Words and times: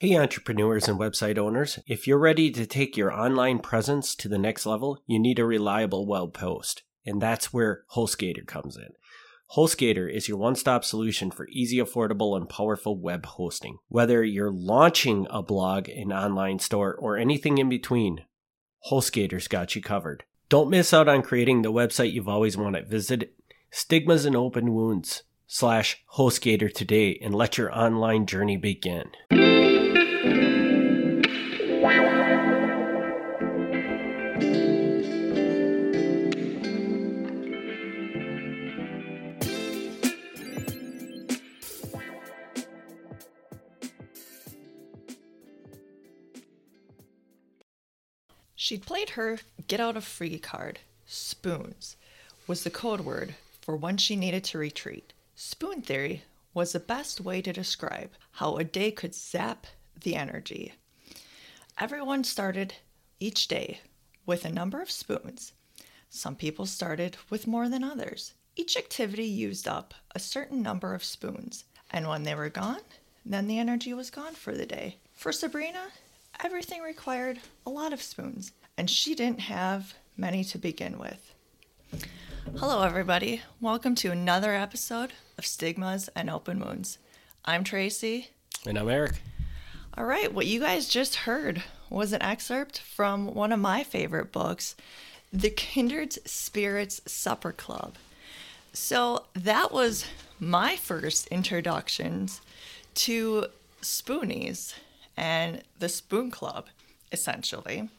Hey, 0.00 0.16
entrepreneurs 0.16 0.86
and 0.86 0.96
website 0.96 1.38
owners. 1.38 1.80
If 1.88 2.06
you're 2.06 2.20
ready 2.20 2.52
to 2.52 2.66
take 2.66 2.96
your 2.96 3.12
online 3.12 3.58
presence 3.58 4.14
to 4.14 4.28
the 4.28 4.38
next 4.38 4.64
level, 4.64 5.02
you 5.08 5.18
need 5.18 5.40
a 5.40 5.44
reliable 5.44 6.06
web 6.06 6.36
host. 6.36 6.84
And 7.04 7.20
that's 7.20 7.52
where 7.52 7.82
HostGator 7.96 8.46
comes 8.46 8.76
in. 8.76 8.90
HostGator 9.56 10.08
is 10.08 10.28
your 10.28 10.38
one 10.38 10.54
stop 10.54 10.84
solution 10.84 11.32
for 11.32 11.48
easy, 11.48 11.78
affordable, 11.78 12.36
and 12.36 12.48
powerful 12.48 12.96
web 12.96 13.26
hosting. 13.26 13.78
Whether 13.88 14.22
you're 14.22 14.52
launching 14.52 15.26
a 15.30 15.42
blog, 15.42 15.88
an 15.88 16.12
online 16.12 16.60
store, 16.60 16.94
or 16.94 17.16
anything 17.16 17.58
in 17.58 17.68
between, 17.68 18.20
HostGator's 18.92 19.48
got 19.48 19.74
you 19.74 19.82
covered. 19.82 20.22
Don't 20.48 20.70
miss 20.70 20.94
out 20.94 21.08
on 21.08 21.22
creating 21.22 21.62
the 21.62 21.72
website 21.72 22.12
you've 22.12 22.28
always 22.28 22.56
wanted. 22.56 22.88
Visit 22.88 23.34
Stigmas 23.72 24.26
and 24.26 24.36
Open 24.36 24.72
Wounds 24.72 25.24
slash 25.48 26.04
HostGator 26.16 26.72
today 26.72 27.18
and 27.20 27.34
let 27.34 27.58
your 27.58 27.76
online 27.76 28.26
journey 28.26 28.56
begin. 28.56 29.10
She'd 48.68 48.84
played 48.84 49.08
her 49.16 49.38
get 49.66 49.80
out 49.80 49.96
of 49.96 50.04
free 50.04 50.38
card. 50.38 50.80
Spoons 51.06 51.96
was 52.46 52.64
the 52.64 52.70
code 52.70 53.00
word 53.00 53.34
for 53.62 53.74
when 53.74 53.96
she 53.96 54.14
needed 54.14 54.44
to 54.44 54.58
retreat. 54.58 55.14
Spoon 55.34 55.80
theory 55.80 56.24
was 56.52 56.72
the 56.72 56.78
best 56.78 57.18
way 57.18 57.40
to 57.40 57.50
describe 57.50 58.10
how 58.32 58.58
a 58.58 58.64
day 58.64 58.90
could 58.90 59.14
zap 59.14 59.66
the 59.98 60.16
energy. 60.16 60.74
Everyone 61.78 62.24
started 62.24 62.74
each 63.18 63.48
day 63.48 63.80
with 64.26 64.44
a 64.44 64.52
number 64.52 64.82
of 64.82 64.90
spoons. 64.90 65.54
Some 66.10 66.36
people 66.36 66.66
started 66.66 67.16
with 67.30 67.46
more 67.46 67.70
than 67.70 67.82
others. 67.82 68.34
Each 68.54 68.76
activity 68.76 69.24
used 69.24 69.66
up 69.66 69.94
a 70.14 70.18
certain 70.18 70.60
number 70.60 70.92
of 70.92 71.02
spoons, 71.02 71.64
and 71.90 72.06
when 72.06 72.24
they 72.24 72.34
were 72.34 72.50
gone, 72.50 72.82
then 73.24 73.46
the 73.46 73.58
energy 73.58 73.94
was 73.94 74.10
gone 74.10 74.34
for 74.34 74.54
the 74.54 74.66
day. 74.66 74.98
For 75.14 75.32
Sabrina, 75.32 75.88
everything 76.44 76.82
required 76.82 77.40
a 77.66 77.70
lot 77.70 77.92
of 77.92 78.00
spoons, 78.00 78.52
and 78.76 78.88
she 78.88 79.14
didn't 79.14 79.40
have 79.40 79.94
many 80.16 80.44
to 80.44 80.56
begin 80.56 80.96
with. 80.96 81.34
Hello, 82.58 82.82
everybody. 82.82 83.42
Welcome 83.60 83.96
to 83.96 84.12
another 84.12 84.54
episode 84.54 85.12
of 85.36 85.44
Stigmas 85.44 86.08
and 86.14 86.30
Open 86.30 86.60
Wounds. 86.60 86.98
I'm 87.44 87.64
Tracy. 87.64 88.28
And 88.64 88.78
I'm 88.78 88.88
Eric. 88.88 89.20
All 89.96 90.04
right, 90.04 90.32
what 90.32 90.46
you 90.46 90.60
guys 90.60 90.88
just 90.88 91.16
heard 91.16 91.64
was 91.90 92.12
an 92.12 92.22
excerpt 92.22 92.78
from 92.78 93.34
one 93.34 93.50
of 93.50 93.58
my 93.58 93.82
favorite 93.82 94.30
books, 94.30 94.76
The 95.32 95.50
Kindred 95.50 96.12
Spirits 96.24 97.00
Supper 97.04 97.50
Club. 97.50 97.96
So 98.72 99.24
that 99.34 99.72
was 99.72 100.06
my 100.38 100.76
first 100.76 101.26
introductions 101.28 102.40
to 102.94 103.46
Spoonies 103.82 104.74
and 105.18 105.62
the 105.80 105.88
Spoon 105.88 106.30
Club, 106.30 106.68
essentially. 107.10 107.90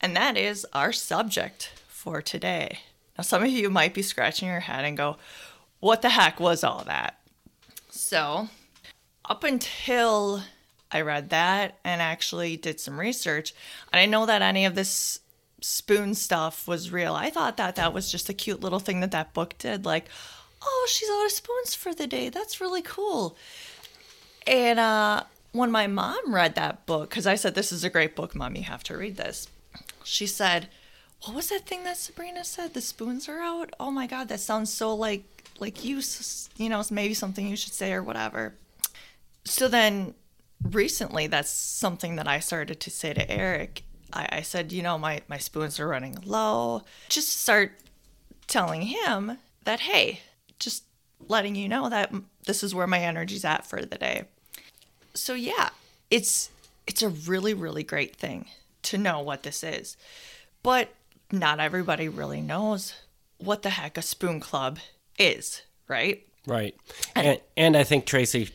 And 0.00 0.16
that 0.16 0.36
is 0.36 0.66
our 0.72 0.92
subject 0.92 1.72
for 1.86 2.22
today. 2.22 2.78
Now, 3.16 3.22
some 3.22 3.44
of 3.44 3.50
you 3.50 3.68
might 3.68 3.94
be 3.94 4.02
scratching 4.02 4.48
your 4.48 4.60
head 4.60 4.84
and 4.84 4.96
go, 4.96 5.18
what 5.80 6.00
the 6.00 6.08
heck 6.08 6.40
was 6.40 6.64
all 6.64 6.82
that? 6.84 7.18
So, 7.90 8.48
up 9.26 9.44
until 9.44 10.42
I 10.90 11.02
read 11.02 11.28
that 11.30 11.78
and 11.84 12.00
actually 12.00 12.56
did 12.56 12.80
some 12.80 12.98
research, 12.98 13.54
I 13.92 14.00
didn't 14.00 14.12
know 14.12 14.26
that 14.26 14.42
any 14.42 14.64
of 14.64 14.74
this 14.74 15.20
spoon 15.60 16.14
stuff 16.14 16.66
was 16.66 16.90
real. 16.90 17.14
I 17.14 17.28
thought 17.28 17.58
that 17.58 17.76
that 17.76 17.92
was 17.92 18.10
just 18.10 18.30
a 18.30 18.34
cute 18.34 18.60
little 18.60 18.80
thing 18.80 19.00
that 19.00 19.10
that 19.10 19.34
book 19.34 19.54
did. 19.58 19.84
Like, 19.84 20.06
oh, 20.62 20.86
she's 20.90 21.10
out 21.10 21.26
of 21.26 21.30
spoons 21.30 21.74
for 21.74 21.94
the 21.94 22.06
day. 22.06 22.30
That's 22.30 22.60
really 22.60 22.82
cool. 22.82 23.36
And 24.46 24.78
uh, 24.78 25.24
when 25.54 25.70
my 25.70 25.86
mom 25.86 26.34
read 26.34 26.56
that 26.56 26.84
book, 26.84 27.10
because 27.10 27.28
I 27.28 27.36
said, 27.36 27.54
This 27.54 27.70
is 27.70 27.84
a 27.84 27.90
great 27.90 28.16
book, 28.16 28.34
mom, 28.34 28.56
you 28.56 28.64
have 28.64 28.82
to 28.84 28.96
read 28.96 29.16
this, 29.16 29.46
she 30.02 30.26
said, 30.26 30.68
What 31.22 31.36
was 31.36 31.48
that 31.48 31.64
thing 31.64 31.84
that 31.84 31.96
Sabrina 31.96 32.44
said? 32.44 32.74
The 32.74 32.80
spoons 32.80 33.28
are 33.28 33.38
out? 33.38 33.72
Oh 33.78 33.92
my 33.92 34.08
God, 34.08 34.28
that 34.28 34.40
sounds 34.40 34.72
so 34.72 34.94
like 34.94 35.24
like 35.60 35.84
you, 35.84 36.00
you 36.56 36.68
know, 36.68 36.82
maybe 36.90 37.14
something 37.14 37.46
you 37.46 37.54
should 37.54 37.72
say 37.72 37.92
or 37.92 38.02
whatever. 38.02 38.54
So 39.44 39.68
then 39.68 40.14
recently, 40.60 41.28
that's 41.28 41.50
something 41.50 42.16
that 42.16 42.26
I 42.26 42.40
started 42.40 42.80
to 42.80 42.90
say 42.90 43.14
to 43.14 43.30
Eric. 43.30 43.84
I, 44.12 44.28
I 44.32 44.42
said, 44.42 44.72
You 44.72 44.82
know, 44.82 44.98
my, 44.98 45.22
my 45.28 45.38
spoons 45.38 45.78
are 45.78 45.86
running 45.86 46.18
low. 46.24 46.82
Just 47.08 47.28
start 47.40 47.78
telling 48.48 48.82
him 48.82 49.38
that, 49.62 49.80
hey, 49.80 50.20
just 50.58 50.82
letting 51.28 51.54
you 51.54 51.68
know 51.68 51.88
that 51.88 52.12
mm, 52.12 52.24
this 52.44 52.64
is 52.64 52.74
where 52.74 52.88
my 52.88 52.98
energy's 52.98 53.44
at 53.44 53.64
for 53.64 53.80
the 53.80 53.96
day 53.96 54.24
so 55.14 55.34
yeah, 55.34 55.70
it's 56.10 56.50
it's 56.86 57.02
a 57.02 57.08
really 57.08 57.54
really 57.54 57.82
great 57.82 58.16
thing 58.16 58.46
to 58.82 58.98
know 58.98 59.20
what 59.20 59.42
this 59.42 59.62
is. 59.62 59.96
But 60.62 60.90
not 61.30 61.60
everybody 61.60 62.08
really 62.08 62.40
knows 62.40 62.94
what 63.38 63.62
the 63.62 63.70
heck 63.70 63.98
a 63.98 64.02
spoon 64.02 64.40
club 64.40 64.78
is, 65.18 65.62
right? 65.88 66.26
Right. 66.46 66.74
And, 67.14 67.40
and 67.56 67.76
I 67.76 67.84
think 67.84 68.06
Tracy 68.06 68.50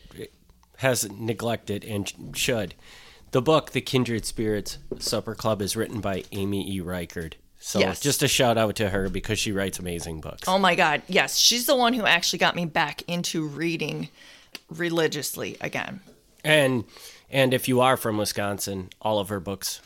has 0.78 1.10
neglected 1.10 1.84
and 1.84 2.12
should. 2.34 2.74
The 3.32 3.42
book, 3.42 3.72
The 3.72 3.80
Kindred 3.80 4.24
Spirits 4.24 4.78
Supper 4.98 5.34
Club, 5.34 5.62
is 5.62 5.76
written 5.76 6.00
by 6.00 6.24
Amy 6.32 6.68
E. 6.68 6.80
Reichert. 6.80 7.36
So 7.58 7.78
yes. 7.78 8.00
just 8.00 8.22
a 8.22 8.28
shout 8.28 8.56
out 8.56 8.76
to 8.76 8.88
her 8.88 9.08
because 9.08 9.38
she 9.38 9.52
writes 9.52 9.78
amazing 9.78 10.20
books. 10.20 10.48
Oh 10.48 10.58
my 10.58 10.74
God. 10.74 11.02
Yes. 11.08 11.36
She's 11.36 11.66
the 11.66 11.76
one 11.76 11.92
who 11.92 12.06
actually 12.06 12.38
got 12.38 12.56
me 12.56 12.64
back 12.64 13.02
into 13.06 13.46
reading 13.46 14.08
religiously 14.70 15.56
again. 15.60 16.00
And 16.44 16.84
and 17.30 17.54
if 17.54 17.68
you 17.68 17.80
are 17.80 17.96
from 17.96 18.18
Wisconsin, 18.18 18.90
all 19.00 19.18
of 19.18 19.28
her 19.28 19.40
books 19.40 19.80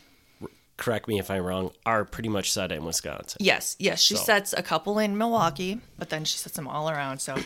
correct 0.77 1.09
me 1.09 1.19
if 1.19 1.31
I'm 1.31 1.45
wrong, 1.45 1.71
are 1.87 2.05
pretty 2.05 2.29
much 2.29 2.53
set 2.53 2.73
in 2.73 2.85
Wisconsin. 2.85 3.39
Yes, 3.41 3.77
yes. 3.79 4.01
She 4.01 4.17
so. 4.17 4.25
sets 4.25 4.53
a 4.53 4.63
couple 4.63 4.99
in 4.99 5.17
Milwaukee, 5.17 5.81
but 5.99 6.11
then 6.11 6.25
she 6.25 6.39
sets 6.39 6.57
them 6.57 6.69
all 6.69 6.91
around. 6.91 7.19
So 7.19 7.37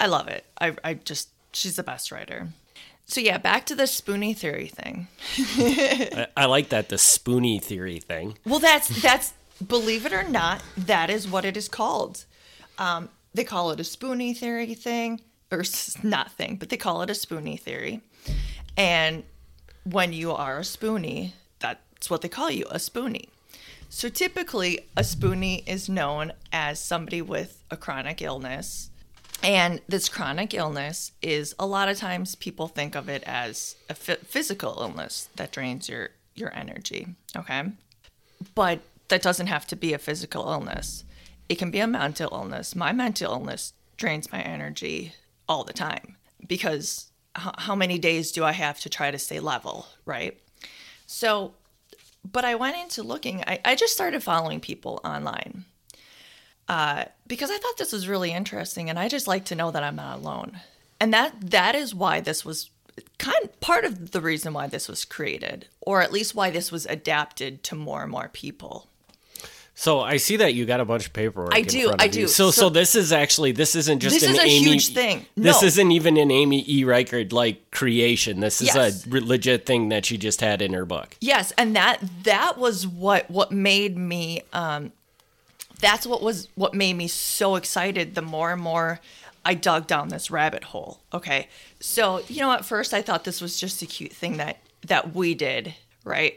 I 0.00 0.06
love 0.06 0.28
it. 0.28 0.44
I, 0.60 0.74
I 0.82 0.94
just, 0.94 1.28
she's 1.52 1.76
the 1.76 1.82
best 1.82 2.10
writer. 2.10 2.48
So 3.06 3.20
yeah, 3.20 3.38
back 3.38 3.66
to 3.66 3.74
the 3.74 3.86
spoony 3.86 4.34
theory 4.34 4.68
thing. 4.68 5.08
I, 5.38 6.26
I, 6.36 6.44
like 6.44 6.68
that, 6.70 6.88
the 6.88 6.98
spoony 6.98 7.58
theory 7.58 8.00
thing. 8.00 8.36
Well, 8.44 8.58
that's, 8.58 8.88
that's, 9.02 9.32
believe 9.66 10.04
it 10.04 10.12
or 10.12 10.24
not, 10.24 10.62
that 10.76 11.08
is 11.08 11.28
what 11.28 11.44
it 11.44 11.56
is 11.56 11.68
called. 11.68 12.26
Um, 12.76 13.08
they 13.32 13.44
call 13.44 13.70
it 13.70 13.80
a 13.80 13.84
spoony 13.84 14.34
theory 14.34 14.74
thing, 14.74 15.20
or 15.50 15.64
not 16.02 16.32
thing, 16.32 16.56
but 16.56 16.68
they 16.68 16.76
call 16.76 17.02
it 17.02 17.10
a 17.10 17.14
spoony 17.14 17.56
theory. 17.56 18.02
And 18.78 19.24
when 19.82 20.12
you 20.12 20.32
are 20.32 20.58
a 20.58 20.62
spoonie, 20.62 21.32
that's 21.58 22.08
what 22.08 22.22
they 22.22 22.28
call 22.28 22.50
you, 22.50 22.64
a 22.70 22.76
spoonie. 22.76 23.28
So 23.90 24.08
typically, 24.08 24.86
a 24.96 25.02
spoonie 25.02 25.66
is 25.66 25.88
known 25.88 26.32
as 26.52 26.78
somebody 26.78 27.20
with 27.20 27.64
a 27.70 27.76
chronic 27.76 28.22
illness. 28.22 28.90
And 29.42 29.80
this 29.88 30.08
chronic 30.08 30.54
illness 30.54 31.12
is 31.22 31.54
a 31.58 31.66
lot 31.66 31.88
of 31.88 31.96
times 31.96 32.34
people 32.34 32.68
think 32.68 32.94
of 32.94 33.08
it 33.08 33.22
as 33.24 33.76
a 33.88 33.92
f- 33.92 34.18
physical 34.18 34.76
illness 34.80 35.28
that 35.36 35.52
drains 35.52 35.88
your, 35.88 36.10
your 36.34 36.54
energy. 36.54 37.08
Okay. 37.36 37.64
But 38.54 38.80
that 39.08 39.22
doesn't 39.22 39.46
have 39.46 39.66
to 39.68 39.76
be 39.76 39.92
a 39.92 39.98
physical 39.98 40.50
illness, 40.50 41.04
it 41.48 41.56
can 41.56 41.70
be 41.70 41.80
a 41.80 41.86
mental 41.86 42.28
illness. 42.30 42.76
My 42.76 42.92
mental 42.92 43.32
illness 43.32 43.72
drains 43.96 44.30
my 44.30 44.42
energy 44.42 45.14
all 45.48 45.64
the 45.64 45.72
time 45.72 46.16
because 46.46 47.10
how 47.58 47.74
many 47.74 47.98
days 47.98 48.32
do 48.32 48.44
I 48.44 48.52
have 48.52 48.80
to 48.80 48.88
try 48.88 49.10
to 49.10 49.18
stay 49.18 49.40
level, 49.40 49.86
right? 50.04 50.38
So, 51.06 51.54
but 52.30 52.44
I 52.44 52.54
went 52.54 52.76
into 52.76 53.02
looking, 53.02 53.42
I, 53.46 53.60
I 53.64 53.74
just 53.74 53.92
started 53.92 54.22
following 54.22 54.60
people 54.60 55.00
online 55.04 55.64
uh, 56.68 57.04
because 57.26 57.50
I 57.50 57.56
thought 57.56 57.78
this 57.78 57.92
was 57.92 58.08
really 58.08 58.32
interesting 58.32 58.90
and 58.90 58.98
I 58.98 59.08
just 59.08 59.26
like 59.26 59.44
to 59.46 59.54
know 59.54 59.70
that 59.70 59.82
I'm 59.82 59.96
not 59.96 60.18
alone. 60.18 60.60
And 61.00 61.14
that 61.14 61.50
that 61.50 61.74
is 61.74 61.94
why 61.94 62.20
this 62.20 62.44
was 62.44 62.70
kind 63.18 63.38
of 63.44 63.60
part 63.60 63.84
of 63.84 64.10
the 64.10 64.20
reason 64.20 64.52
why 64.52 64.66
this 64.66 64.88
was 64.88 65.04
created, 65.04 65.66
or 65.80 66.02
at 66.02 66.12
least 66.12 66.34
why 66.34 66.50
this 66.50 66.72
was 66.72 66.86
adapted 66.86 67.62
to 67.64 67.74
more 67.74 68.02
and 68.02 68.10
more 68.10 68.28
people. 68.32 68.88
So 69.78 70.00
I 70.00 70.16
see 70.16 70.34
that 70.38 70.54
you 70.54 70.66
got 70.66 70.80
a 70.80 70.84
bunch 70.84 71.06
of 71.06 71.12
paperwork. 71.12 71.54
I 71.54 71.62
do. 71.62 71.94
I 72.00 72.08
do. 72.08 72.26
So, 72.26 72.50
so, 72.50 72.62
so 72.62 72.68
this 72.68 72.96
is 72.96 73.12
actually 73.12 73.52
this 73.52 73.76
isn't 73.76 74.00
just 74.00 74.18
this 74.18 74.28
an 74.28 74.34
is 74.34 74.38
a 74.40 74.42
Amy, 74.42 74.70
huge 74.72 74.88
thing. 74.88 75.24
No. 75.36 75.44
This 75.44 75.62
isn't 75.62 75.92
even 75.92 76.16
an 76.16 76.32
Amy 76.32 76.64
E. 76.66 76.82
Reichert 76.82 77.32
like 77.32 77.70
creation. 77.70 78.40
This 78.40 78.60
is 78.60 78.74
yes. 78.74 79.06
a 79.06 79.08
legit 79.08 79.66
thing 79.66 79.90
that 79.90 80.04
she 80.04 80.18
just 80.18 80.40
had 80.40 80.62
in 80.62 80.72
her 80.72 80.84
book. 80.84 81.16
Yes, 81.20 81.52
and 81.56 81.76
that 81.76 82.02
that 82.24 82.58
was 82.58 82.88
what 82.88 83.30
what 83.30 83.52
made 83.52 83.96
me. 83.96 84.42
Um, 84.52 84.90
that's 85.78 86.08
what 86.08 86.24
was 86.24 86.48
what 86.56 86.74
made 86.74 86.94
me 86.94 87.06
so 87.06 87.54
excited. 87.54 88.16
The 88.16 88.22
more 88.22 88.50
and 88.50 88.60
more 88.60 88.98
I 89.44 89.54
dug 89.54 89.86
down 89.86 90.08
this 90.08 90.28
rabbit 90.28 90.64
hole. 90.64 90.98
Okay, 91.14 91.46
so 91.78 92.20
you 92.26 92.40
know, 92.40 92.50
at 92.50 92.64
first 92.64 92.92
I 92.92 93.00
thought 93.00 93.22
this 93.22 93.40
was 93.40 93.60
just 93.60 93.80
a 93.80 93.86
cute 93.86 94.12
thing 94.12 94.38
that 94.38 94.58
that 94.88 95.14
we 95.14 95.36
did, 95.36 95.76
right? 96.02 96.34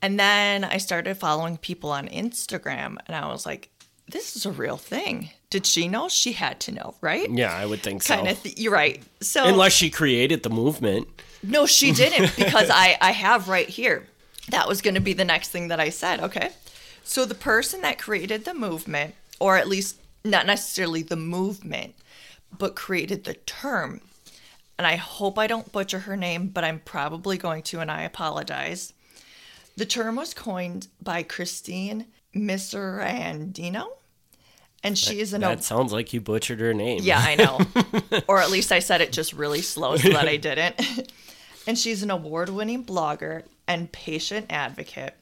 And 0.00 0.18
then 0.18 0.64
I 0.64 0.78
started 0.78 1.16
following 1.16 1.56
people 1.56 1.90
on 1.90 2.08
Instagram 2.08 2.98
and 3.06 3.16
I 3.16 3.26
was 3.28 3.44
like, 3.44 3.70
this 4.10 4.36
is 4.36 4.46
a 4.46 4.52
real 4.52 4.76
thing. 4.76 5.30
Did 5.50 5.66
she 5.66 5.88
know? 5.88 6.08
She 6.08 6.32
had 6.32 6.60
to 6.60 6.72
know, 6.72 6.94
right? 7.00 7.28
Yeah, 7.30 7.54
I 7.54 7.66
would 7.66 7.80
think 7.82 8.02
so. 8.02 8.14
Kind 8.14 8.28
of. 8.28 8.42
Th- 8.42 8.56
you're 8.58 8.72
right. 8.72 9.02
So 9.20 9.44
Unless 9.46 9.72
she 9.72 9.90
created 9.90 10.42
the 10.42 10.50
movement. 10.50 11.08
no, 11.42 11.66
she 11.66 11.92
didn't 12.02 12.34
because 12.36 12.70
I 12.70 12.96
I 13.00 13.10
have 13.10 13.48
right 13.48 13.68
here. 13.68 14.06
That 14.50 14.66
was 14.68 14.80
going 14.80 14.94
to 14.94 15.00
be 15.00 15.12
the 15.12 15.24
next 15.26 15.48
thing 15.48 15.68
that 15.68 15.80
I 15.80 15.90
said. 15.90 16.20
Okay. 16.20 16.50
So 17.04 17.24
the 17.24 17.34
person 17.34 17.82
that 17.82 17.98
created 17.98 18.44
the 18.44 18.54
movement, 18.54 19.14
or 19.40 19.56
at 19.58 19.68
least 19.68 19.96
not 20.24 20.46
necessarily 20.46 21.02
the 21.02 21.16
movement, 21.16 21.94
but 22.56 22.76
created 22.76 23.24
the 23.24 23.34
term, 23.34 24.00
and 24.78 24.86
I 24.86 24.96
hope 24.96 25.38
I 25.38 25.46
don't 25.46 25.70
butcher 25.72 26.00
her 26.00 26.16
name, 26.16 26.48
but 26.48 26.64
I'm 26.64 26.80
probably 26.80 27.36
going 27.36 27.62
to, 27.64 27.80
and 27.80 27.90
I 27.90 28.02
apologize. 28.02 28.92
The 29.78 29.86
term 29.86 30.16
was 30.16 30.34
coined 30.34 30.88
by 31.00 31.22
Christine 31.22 32.06
Miserandino, 32.34 33.86
and 34.82 34.98
she 34.98 35.20
is 35.20 35.32
an 35.32 35.42
That 35.42 35.62
sounds 35.62 35.92
like 35.92 36.12
you 36.12 36.20
butchered 36.20 36.58
her 36.58 36.74
name. 36.74 36.98
yeah, 37.04 37.20
I 37.24 37.36
know. 37.36 37.60
or 38.28 38.40
at 38.40 38.50
least 38.50 38.72
I 38.72 38.80
said 38.80 39.00
it 39.02 39.12
just 39.12 39.32
really 39.32 39.62
slow 39.62 39.96
so 39.96 40.08
that 40.08 40.26
I 40.26 40.36
didn't. 40.36 41.12
and 41.68 41.78
she's 41.78 42.02
an 42.02 42.10
award 42.10 42.48
winning 42.48 42.84
blogger 42.84 43.44
and 43.68 43.92
patient 43.92 44.46
advocate 44.50 45.14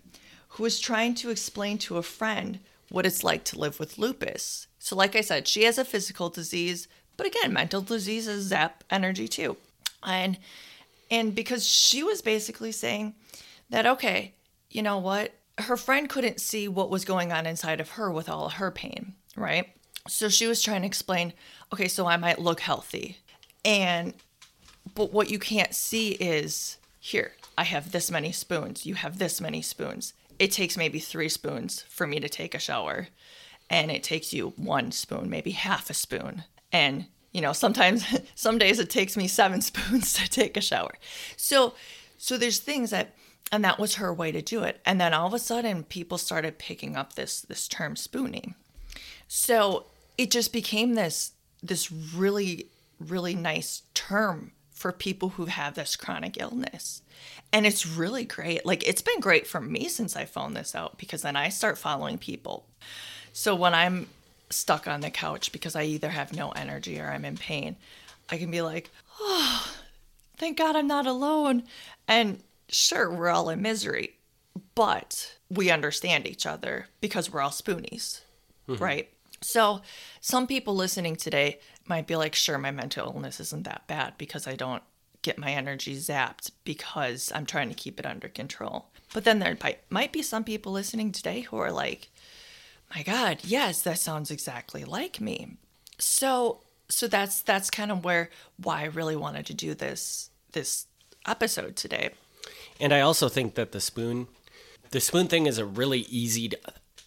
who 0.48 0.64
is 0.64 0.80
trying 0.80 1.14
to 1.16 1.28
explain 1.28 1.76
to 1.76 1.98
a 1.98 2.02
friend 2.02 2.58
what 2.88 3.04
it's 3.04 3.22
like 3.22 3.44
to 3.44 3.58
live 3.58 3.78
with 3.78 3.98
lupus. 3.98 4.68
So, 4.78 4.96
like 4.96 5.14
I 5.14 5.20
said, 5.20 5.46
she 5.46 5.64
has 5.64 5.76
a 5.76 5.84
physical 5.84 6.30
disease, 6.30 6.88
but 7.18 7.26
again, 7.26 7.52
mental 7.52 7.82
diseases 7.82 8.46
zap 8.46 8.84
energy 8.88 9.28
too. 9.28 9.58
And 10.02 10.38
and 11.10 11.34
because 11.34 11.70
she 11.70 12.02
was 12.02 12.22
basically 12.22 12.72
saying 12.72 13.14
that 13.68 13.84
okay, 13.84 14.32
you 14.70 14.82
know 14.82 14.98
what? 14.98 15.32
Her 15.58 15.76
friend 15.76 16.08
couldn't 16.08 16.40
see 16.40 16.68
what 16.68 16.90
was 16.90 17.04
going 17.04 17.32
on 17.32 17.46
inside 17.46 17.80
of 17.80 17.90
her 17.90 18.10
with 18.10 18.28
all 18.28 18.50
her 18.50 18.70
pain, 18.70 19.14
right? 19.36 19.68
So 20.08 20.28
she 20.28 20.46
was 20.46 20.62
trying 20.62 20.82
to 20.82 20.86
explain, 20.86 21.32
okay, 21.72 21.88
so 21.88 22.06
I 22.06 22.16
might 22.16 22.38
look 22.38 22.60
healthy. 22.60 23.18
And 23.64 24.14
but 24.94 25.12
what 25.12 25.30
you 25.30 25.38
can't 25.38 25.74
see 25.74 26.12
is 26.12 26.76
here, 27.00 27.32
I 27.58 27.64
have 27.64 27.90
this 27.90 28.10
many 28.10 28.32
spoons, 28.32 28.86
you 28.86 28.94
have 28.94 29.18
this 29.18 29.40
many 29.40 29.62
spoons. 29.62 30.12
It 30.38 30.52
takes 30.52 30.76
maybe 30.76 30.98
3 30.98 31.28
spoons 31.28 31.82
for 31.88 32.06
me 32.06 32.20
to 32.20 32.28
take 32.28 32.54
a 32.54 32.58
shower, 32.58 33.08
and 33.70 33.90
it 33.90 34.02
takes 34.02 34.32
you 34.32 34.52
one 34.56 34.92
spoon, 34.92 35.30
maybe 35.30 35.52
half 35.52 35.90
a 35.90 35.94
spoon. 35.94 36.44
And 36.70 37.06
you 37.32 37.40
know, 37.40 37.52
sometimes 37.52 38.04
some 38.34 38.58
days 38.58 38.78
it 38.78 38.90
takes 38.90 39.16
me 39.16 39.28
7 39.28 39.60
spoons 39.62 40.12
to 40.14 40.28
take 40.28 40.56
a 40.56 40.60
shower. 40.60 40.94
So 41.36 41.74
so 42.18 42.38
there's 42.38 42.58
things 42.58 42.90
that 42.90 43.14
and 43.52 43.64
that 43.64 43.78
was 43.78 43.96
her 43.96 44.12
way 44.12 44.32
to 44.32 44.42
do 44.42 44.62
it. 44.62 44.80
And 44.84 45.00
then 45.00 45.14
all 45.14 45.26
of 45.26 45.34
a 45.34 45.38
sudden 45.38 45.84
people 45.84 46.18
started 46.18 46.58
picking 46.58 46.96
up 46.96 47.14
this 47.14 47.40
this 47.40 47.68
term 47.68 47.96
spooning. 47.96 48.54
So 49.28 49.86
it 50.18 50.30
just 50.30 50.52
became 50.52 50.94
this 50.94 51.32
this 51.62 51.90
really 51.90 52.68
really 52.98 53.34
nice 53.34 53.82
term 53.94 54.52
for 54.70 54.92
people 54.92 55.30
who 55.30 55.46
have 55.46 55.74
this 55.74 55.96
chronic 55.96 56.40
illness. 56.40 57.02
And 57.52 57.66
it's 57.66 57.86
really 57.86 58.24
great. 58.24 58.66
Like 58.66 58.86
it's 58.86 59.02
been 59.02 59.20
great 59.20 59.46
for 59.46 59.60
me 59.60 59.88
since 59.88 60.16
I 60.16 60.24
found 60.24 60.56
this 60.56 60.74
out 60.74 60.98
because 60.98 61.22
then 61.22 61.36
I 61.36 61.48
start 61.48 61.78
following 61.78 62.18
people. 62.18 62.66
So 63.32 63.54
when 63.54 63.74
I'm 63.74 64.08
stuck 64.50 64.86
on 64.86 65.00
the 65.00 65.10
couch 65.10 65.52
because 65.52 65.74
I 65.74 65.84
either 65.84 66.10
have 66.10 66.32
no 66.32 66.50
energy 66.50 67.00
or 67.00 67.08
I'm 67.08 67.24
in 67.24 67.36
pain, 67.36 67.76
I 68.28 68.38
can 68.38 68.50
be 68.50 68.62
like, 68.62 68.90
"Oh, 69.20 69.74
thank 70.36 70.58
God 70.58 70.76
I'm 70.76 70.86
not 70.86 71.06
alone." 71.06 71.64
And 72.06 72.42
sure, 72.68 73.10
we're 73.10 73.28
all 73.28 73.48
in 73.48 73.62
misery, 73.62 74.18
but 74.74 75.36
we 75.50 75.70
understand 75.70 76.26
each 76.26 76.46
other 76.46 76.86
because 77.00 77.32
we're 77.32 77.40
all 77.40 77.50
spoonies, 77.50 78.20
mm-hmm. 78.68 78.82
right? 78.82 79.08
So, 79.42 79.82
some 80.20 80.46
people 80.46 80.74
listening 80.74 81.16
today 81.16 81.60
might 81.86 82.06
be 82.06 82.16
like, 82.16 82.34
sure, 82.34 82.58
my 82.58 82.70
mental 82.70 83.06
illness 83.06 83.38
isn't 83.38 83.64
that 83.64 83.86
bad 83.86 84.14
because 84.18 84.46
I 84.46 84.56
don't 84.56 84.82
get 85.22 85.38
my 85.38 85.50
energy 85.52 85.96
zapped 85.96 86.50
because 86.64 87.30
I'm 87.34 87.46
trying 87.46 87.68
to 87.68 87.74
keep 87.74 88.00
it 88.00 88.06
under 88.06 88.28
control. 88.28 88.86
But 89.12 89.24
then 89.24 89.38
there 89.38 89.56
might, 89.62 89.80
might 89.90 90.12
be 90.12 90.22
some 90.22 90.44
people 90.44 90.72
listening 90.72 91.12
today 91.12 91.40
who 91.42 91.58
are 91.58 91.72
like, 91.72 92.08
my 92.94 93.02
God, 93.02 93.38
yes, 93.42 93.82
that 93.82 93.98
sounds 93.98 94.30
exactly 94.30 94.84
like 94.84 95.20
me. 95.20 95.56
So, 95.98 96.60
so 96.88 97.08
that's 97.08 97.42
that's 97.42 97.70
kind 97.70 97.90
of 97.90 98.04
where 98.04 98.30
why 98.62 98.82
I 98.82 98.84
really 98.84 99.16
wanted 99.16 99.46
to 99.46 99.54
do 99.54 99.74
this 99.74 100.30
this 100.52 100.86
episode 101.26 101.76
today. 101.76 102.10
And 102.80 102.92
I 102.92 103.00
also 103.00 103.28
think 103.28 103.54
that 103.54 103.72
the 103.72 103.80
spoon, 103.80 104.28
the 104.90 105.00
spoon 105.00 105.28
thing 105.28 105.46
is 105.46 105.58
a 105.58 105.64
really 105.64 106.00
easy 106.00 106.50
to- 106.50 106.58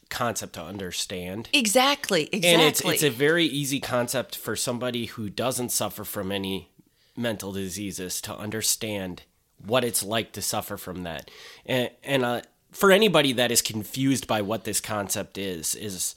concept 0.10 0.54
to 0.54 0.64
understand. 0.64 1.50
Exactly, 1.54 2.24
exactly. 2.32 2.50
And 2.50 2.62
it's 2.62 2.82
it's 2.82 3.04
a 3.04 3.10
very 3.10 3.46
easy 3.46 3.80
concept 3.80 4.36
for 4.36 4.56
somebody 4.56 5.06
who 5.06 5.30
doesn't 5.30 5.70
suffer 5.70 6.04
from 6.04 6.32
any 6.32 6.70
mental 7.16 7.52
diseases 7.52 8.22
to 8.22 8.36
understand 8.36 9.24
what 9.66 9.84
it's 9.84 10.04
like 10.04 10.32
to 10.34 10.42
suffer 10.42 10.78
from 10.78 11.04
that. 11.04 11.30
And 11.66 11.92
and 12.04 12.26
uh, 12.26 12.42
for 12.72 12.92
anybody 12.92 13.34
that 13.34 13.52
is 13.52 13.62
confused 13.62 14.28
by 14.28 14.42
what 14.42 14.64
this 14.64 14.80
concept 14.80 15.38
is, 15.38 15.76
is 15.76 16.16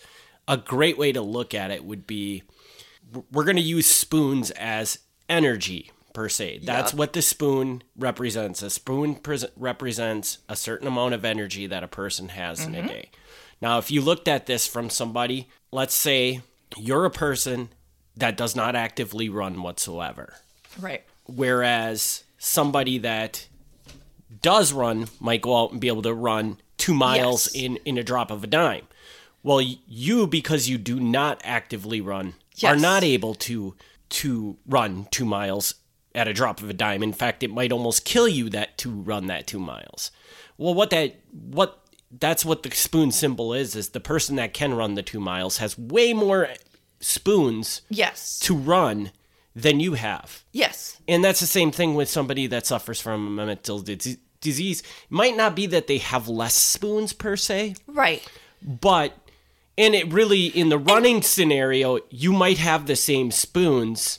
a 0.48 0.56
great 0.56 0.98
way 0.98 1.12
to 1.12 1.22
look 1.22 1.54
at 1.54 1.70
it 1.70 1.84
would 1.84 2.06
be 2.06 2.42
we're 3.30 3.44
going 3.44 3.56
to 3.56 3.62
use 3.62 3.86
spoons 3.86 4.50
as 4.52 4.98
energy 5.28 5.90
per 6.12 6.28
se. 6.28 6.60
That's 6.62 6.94
what 6.94 7.12
the 7.12 7.22
spoon 7.22 7.82
represents. 7.96 8.62
A 8.62 8.70
spoon 8.70 9.14
pres 9.14 9.44
represents 9.56 10.38
a 10.48 10.56
certain 10.56 10.88
amount 10.88 11.14
of 11.14 11.24
energy 11.24 11.66
that 11.66 11.82
a 11.82 11.88
person 11.88 12.30
has 12.30 12.64
in 12.64 12.74
a 12.74 12.78
mm-hmm. 12.78 12.88
day. 12.88 13.10
Now, 13.60 13.78
if 13.78 13.90
you 13.90 14.00
looked 14.02 14.28
at 14.28 14.46
this 14.46 14.66
from 14.66 14.90
somebody, 14.90 15.48
let's 15.70 15.94
say 15.94 16.40
you're 16.76 17.04
a 17.04 17.10
person 17.10 17.68
that 18.16 18.36
does 18.36 18.56
not 18.56 18.74
actively 18.74 19.28
run 19.28 19.62
whatsoever, 19.62 20.34
right. 20.80 21.02
whereas 21.26 22.24
somebody 22.38 22.98
that 22.98 23.46
does 24.42 24.72
run 24.72 25.06
might 25.20 25.42
go 25.42 25.56
out 25.56 25.72
and 25.72 25.80
be 25.80 25.88
able 25.88 26.02
to 26.02 26.14
run 26.14 26.58
two 26.76 26.94
miles 26.94 27.54
Yes. 27.54 27.64
in 27.64 27.76
in 27.84 27.98
a 27.98 28.02
drop 28.02 28.30
of 28.30 28.42
a 28.42 28.46
dime. 28.46 28.88
Well, 29.44 29.60
you 29.60 30.26
because 30.26 30.68
you 30.68 30.78
do 30.78 30.98
not 31.00 31.40
actively 31.44 32.00
run 32.00 32.34
are 32.64 32.76
not 32.76 33.02
able 33.02 33.34
to 33.34 33.74
to 34.10 34.56
run 34.66 35.06
two 35.10 35.24
miles 35.24 35.74
at 36.14 36.28
a 36.28 36.32
drop 36.32 36.60
of 36.62 36.68
a 36.70 36.74
dime. 36.74 37.02
In 37.02 37.12
fact, 37.12 37.42
it 37.42 37.50
might 37.50 37.72
almost 37.72 38.04
kill 38.04 38.28
you 38.28 38.48
that 38.50 38.78
to 38.78 38.90
run 38.90 39.26
that 39.26 39.46
two 39.46 39.58
miles. 39.58 40.10
Well, 40.58 40.74
what 40.74 40.90
that 40.90 41.16
what 41.30 41.78
that's 42.18 42.44
what 42.44 42.62
the 42.62 42.70
spoon 42.70 43.10
symbol 43.12 43.54
is 43.54 43.74
is 43.74 43.90
the 43.90 44.00
person 44.00 44.36
that 44.36 44.52
can 44.52 44.74
run 44.74 44.94
the 44.94 45.02
two 45.02 45.20
miles 45.20 45.58
has 45.58 45.78
way 45.78 46.12
more 46.12 46.48
spoons 47.00 47.82
Yes. 47.88 48.38
to 48.40 48.54
run 48.54 49.10
than 49.54 49.80
you 49.80 49.94
have. 49.94 50.44
yes. 50.52 50.98
And 51.08 51.22
that's 51.24 51.40
the 51.40 51.46
same 51.46 51.72
thing 51.72 51.94
with 51.94 52.08
somebody 52.08 52.46
that 52.46 52.64
suffers 52.66 53.00
from 53.00 53.38
a 53.38 53.46
mental 53.46 53.80
dis- 53.80 54.16
disease. 54.40 54.80
It 54.80 54.86
might 55.10 55.36
not 55.36 55.54
be 55.54 55.66
that 55.66 55.86
they 55.88 55.98
have 55.98 56.26
less 56.28 56.54
spoons 56.54 57.12
per 57.12 57.36
se, 57.36 57.74
Right. 57.86 58.22
but 58.62 59.14
and 59.76 59.94
it 59.94 60.10
really 60.12 60.46
in 60.46 60.68
the 60.68 60.78
running 60.78 61.22
scenario, 61.22 61.98
you 62.10 62.32
might 62.32 62.58
have 62.58 62.86
the 62.86 62.96
same 62.96 63.30
spoons 63.30 64.18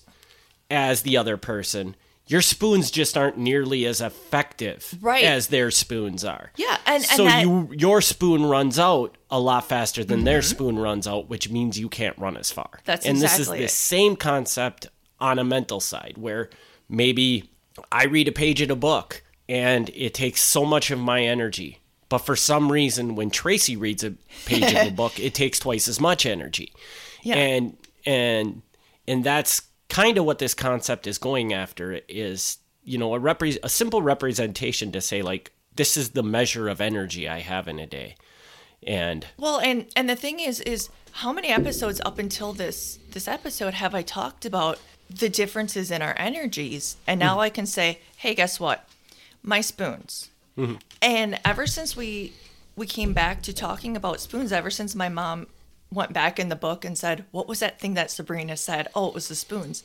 as 0.74 1.01
the 1.03 1.18
other 1.18 1.38
person. 1.38 1.96
Your 2.25 2.42
spoons 2.42 2.89
just 2.89 3.18
aren't 3.18 3.38
nearly 3.38 3.86
as 3.86 4.00
effective 4.00 4.98
Right. 5.01 5.25
as 5.25 5.48
their 5.48 5.70
spoons 5.72 6.24
are. 6.24 6.51
Yeah, 6.56 6.77
and- 6.86 6.96
and 6.96 7.03
so 7.03 7.24
that- 7.25 7.42
you 7.42 7.70
your 7.77 8.01
spoon 8.01 8.46
runs 8.46 8.80
out 8.80 9.18
a 9.30 9.39
lot 9.39 9.68
faster 9.68 10.03
than 10.06 10.24
their 10.24 10.39
Mm-hmm. 10.39 10.50
spoon 10.56 10.80
runs 10.80 11.06
out, 11.08 11.30
which 11.30 11.50
means 11.50 11.77
you 11.77 11.89
can't 11.89 12.18
run 12.18 12.38
as 12.38 12.50
far. 12.50 12.80
That's 12.86 13.06
exactly. 13.06 13.10
and 13.10 13.22
this 13.22 13.39
is 13.39 13.48
the 13.50 13.63
it. 13.65 13.72
same 13.72 14.15
concept 14.15 14.88
on 15.20 15.38
a 15.38 15.44
mental 15.44 15.80
side 15.82 16.13
where 16.18 16.50
maybe 16.89 17.50
I 17.92 18.06
read 18.06 18.27
a 18.27 18.32
page 18.32 18.62
in 18.62 18.72
a 18.72 18.75
book 18.75 19.22
and 19.50 19.89
it 19.94 20.13
takes 20.13 20.42
so 20.42 20.63
much 20.65 20.92
of 20.92 21.00
my 21.00 21.24
energy. 21.24 21.80
But 22.10 22.20
for 22.20 22.36
some 22.36 22.72
reason, 22.72 23.15
when 23.15 23.32
Tracy 23.32 23.75
reads 23.75 24.03
a 24.03 24.13
page 24.46 24.72
of 24.74 24.88
a 24.88 24.92
book, 25.01 25.20
it 25.20 25.34
takes 25.34 25.60
twice 25.60 25.88
as 25.89 26.00
much 26.00 26.25
energy. 26.25 26.72
Yeah. 27.22 27.36
And 27.36 27.77
and 28.06 28.62
and 29.08 29.24
that's 29.25 29.63
kind 29.93 30.17
of 30.17 30.25
what 30.25 30.39
this 30.39 30.55
concept 30.55 31.05
is 31.05 31.19
going 31.19 31.53
after 31.53 32.01
is, 32.09 32.57
you 32.83 32.97
know, 32.97 33.13
a 33.13 33.19
repre- 33.19 33.59
a 33.62 33.69
simple 33.69 34.01
representation 34.01 34.91
to 34.91 35.00
say 35.00 35.21
like 35.21 35.51
this 35.75 35.95
is 35.95 36.09
the 36.09 36.23
measure 36.23 36.67
of 36.67 36.81
energy 36.81 37.29
I 37.29 37.41
have 37.41 37.67
in 37.67 37.77
a 37.77 37.85
day. 37.85 38.15
And 38.85 39.27
Well, 39.38 39.59
and 39.59 39.85
and 39.95 40.09
the 40.09 40.15
thing 40.15 40.39
is, 40.39 40.59
is 40.62 40.89
how 41.12 41.31
many 41.31 41.50
episodes 41.50 42.01
up 42.03 42.17
until 42.17 42.53
this 42.53 42.97
this 43.12 43.27
episode 43.27 43.75
have 43.75 43.93
I 43.93 44.01
talked 44.01 44.45
about 44.45 44.79
the 45.09 45.29
differences 45.29 45.91
in 45.91 46.01
our 46.01 46.15
energies? 46.17 46.97
And 47.05 47.19
now 47.19 47.33
mm-hmm. 47.33 47.41
I 47.41 47.50
can 47.50 47.67
say, 47.67 48.00
hey, 48.17 48.33
guess 48.33 48.59
what? 48.59 48.89
My 49.43 49.62
spoons. 49.62 50.31
Mm-hmm. 50.57 50.77
And 51.03 51.39
ever 51.45 51.67
since 51.67 51.95
we 51.95 52.33
we 52.75 52.88
came 52.88 53.13
back 53.13 53.43
to 53.43 53.53
talking 53.53 53.95
about 53.95 54.19
spoons, 54.19 54.51
ever 54.51 54.71
since 54.71 54.95
my 54.95 55.07
mom 55.07 55.45
went 55.93 56.13
back 56.13 56.39
in 56.39 56.50
the 56.50 56.55
book 56.55 56.85
and 56.85 56.97
said, 56.97 57.25
"What 57.31 57.47
was 57.47 57.59
that 57.59 57.79
thing 57.79 57.93
that 57.95 58.12
Sabrina 58.12 58.57
said?" 58.57 58.88
Oh, 58.95 59.07
it 59.07 59.13
was 59.13 59.27
the 59.27 59.35
spoons. 59.35 59.83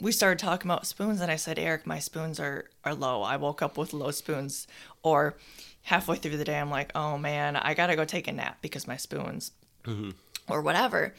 we 0.00 0.10
started 0.10 0.38
talking 0.40 0.68
about 0.68 0.84
spoons 0.86 1.20
and 1.20 1.30
I 1.30 1.36
said, 1.36 1.60
Eric, 1.60 1.86
my 1.86 2.00
spoons 2.00 2.40
are, 2.40 2.64
are 2.84 2.94
low. 2.94 3.22
I 3.22 3.36
woke 3.36 3.62
up 3.62 3.78
with 3.78 3.92
low 3.92 4.10
spoons. 4.10 4.66
Or 5.04 5.36
halfway 5.82 6.16
through 6.16 6.36
the 6.36 6.44
day, 6.44 6.58
I'm 6.58 6.70
like, 6.70 6.90
oh 6.96 7.16
man, 7.18 7.56
I 7.56 7.74
gotta 7.74 7.96
go 7.96 8.04
take 8.04 8.26
a 8.26 8.32
nap 8.32 8.58
because 8.62 8.86
my 8.88 8.96
spoons, 8.96 9.52
mm-hmm. 9.84 10.10
or 10.48 10.60
whatever. 10.60 11.14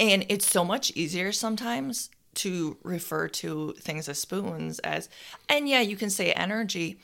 And 0.00 0.24
it's 0.28 0.46
so 0.50 0.64
much 0.64 0.90
easier 0.92 1.32
sometimes 1.32 2.10
to 2.36 2.78
refer 2.82 3.28
to 3.28 3.74
things 3.78 4.08
as 4.08 4.18
spoons 4.18 4.78
as, 4.80 5.08
and 5.48 5.68
yeah, 5.68 5.80
you 5.80 5.96
can 5.96 6.08
say 6.08 6.32
energy, 6.32 6.98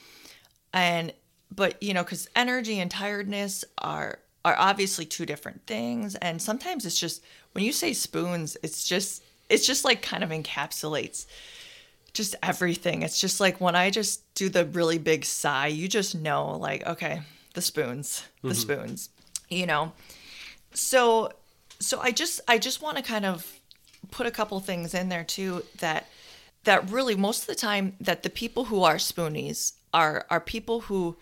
and 0.73 1.12
but 1.54 1.82
you 1.82 1.92
know, 1.94 2.02
because 2.02 2.28
energy 2.35 2.80
and 2.80 2.90
tiredness 2.90 3.64
are 3.78 4.20
are 4.49 4.57
obviously 4.59 5.05
two 5.05 5.26
different 5.26 5.67
things, 5.67 6.14
and 6.17 6.40
sometimes 6.40 6.87
it's 6.87 6.99
just 6.99 7.23
when 7.52 7.64
you 7.64 7.73
say 7.73 7.93
spoons, 7.93 8.57
it's 8.62 8.87
just 8.87 9.23
it's 9.49 9.67
just 9.67 9.85
like 9.85 10.02
kind 10.02 10.25
of 10.25 10.31
encapsulates 10.31 11.26
just 12.12 12.35
everything. 12.43 13.02
It's 13.02 13.21
just 13.21 13.40
like 13.40 13.61
when 13.61 13.76
I 13.76 13.90
just 13.90 14.35
do 14.35 14.49
the 14.49 14.64
really 14.64 14.99
big 14.99 15.25
sigh, 15.25 15.69
you 15.69 15.88
just 15.88 16.14
know, 16.14 16.57
like, 16.57 16.87
okay, 16.87 17.23
the 17.55 17.62
spoons, 17.62 18.25
the 18.43 18.49
mm-hmm. 18.49 18.57
spoons, 18.57 19.11
you 19.49 19.67
know. 19.67 19.93
So, 20.75 21.33
so 21.78 22.00
I 22.00 22.11
just, 22.11 22.40
I 22.49 22.59
just 22.59 22.83
want 22.83 22.97
to 22.97 23.02
kind 23.02 23.25
of 23.25 23.61
put 24.11 24.26
a 24.26 24.31
couple 24.31 24.59
things 24.61 24.95
in 24.95 25.09
there 25.09 25.25
too 25.25 25.64
that, 25.78 26.09
that 26.64 26.90
really 26.90 27.14
most 27.14 27.43
of 27.43 27.47
the 27.47 27.55
time 27.55 27.95
that 28.00 28.25
the 28.25 28.31
people 28.31 28.64
who 28.67 28.83
are 28.83 28.97
spoonies 28.97 29.75
are 29.95 30.26
are 30.28 30.40
people 30.40 30.81
who 30.83 31.17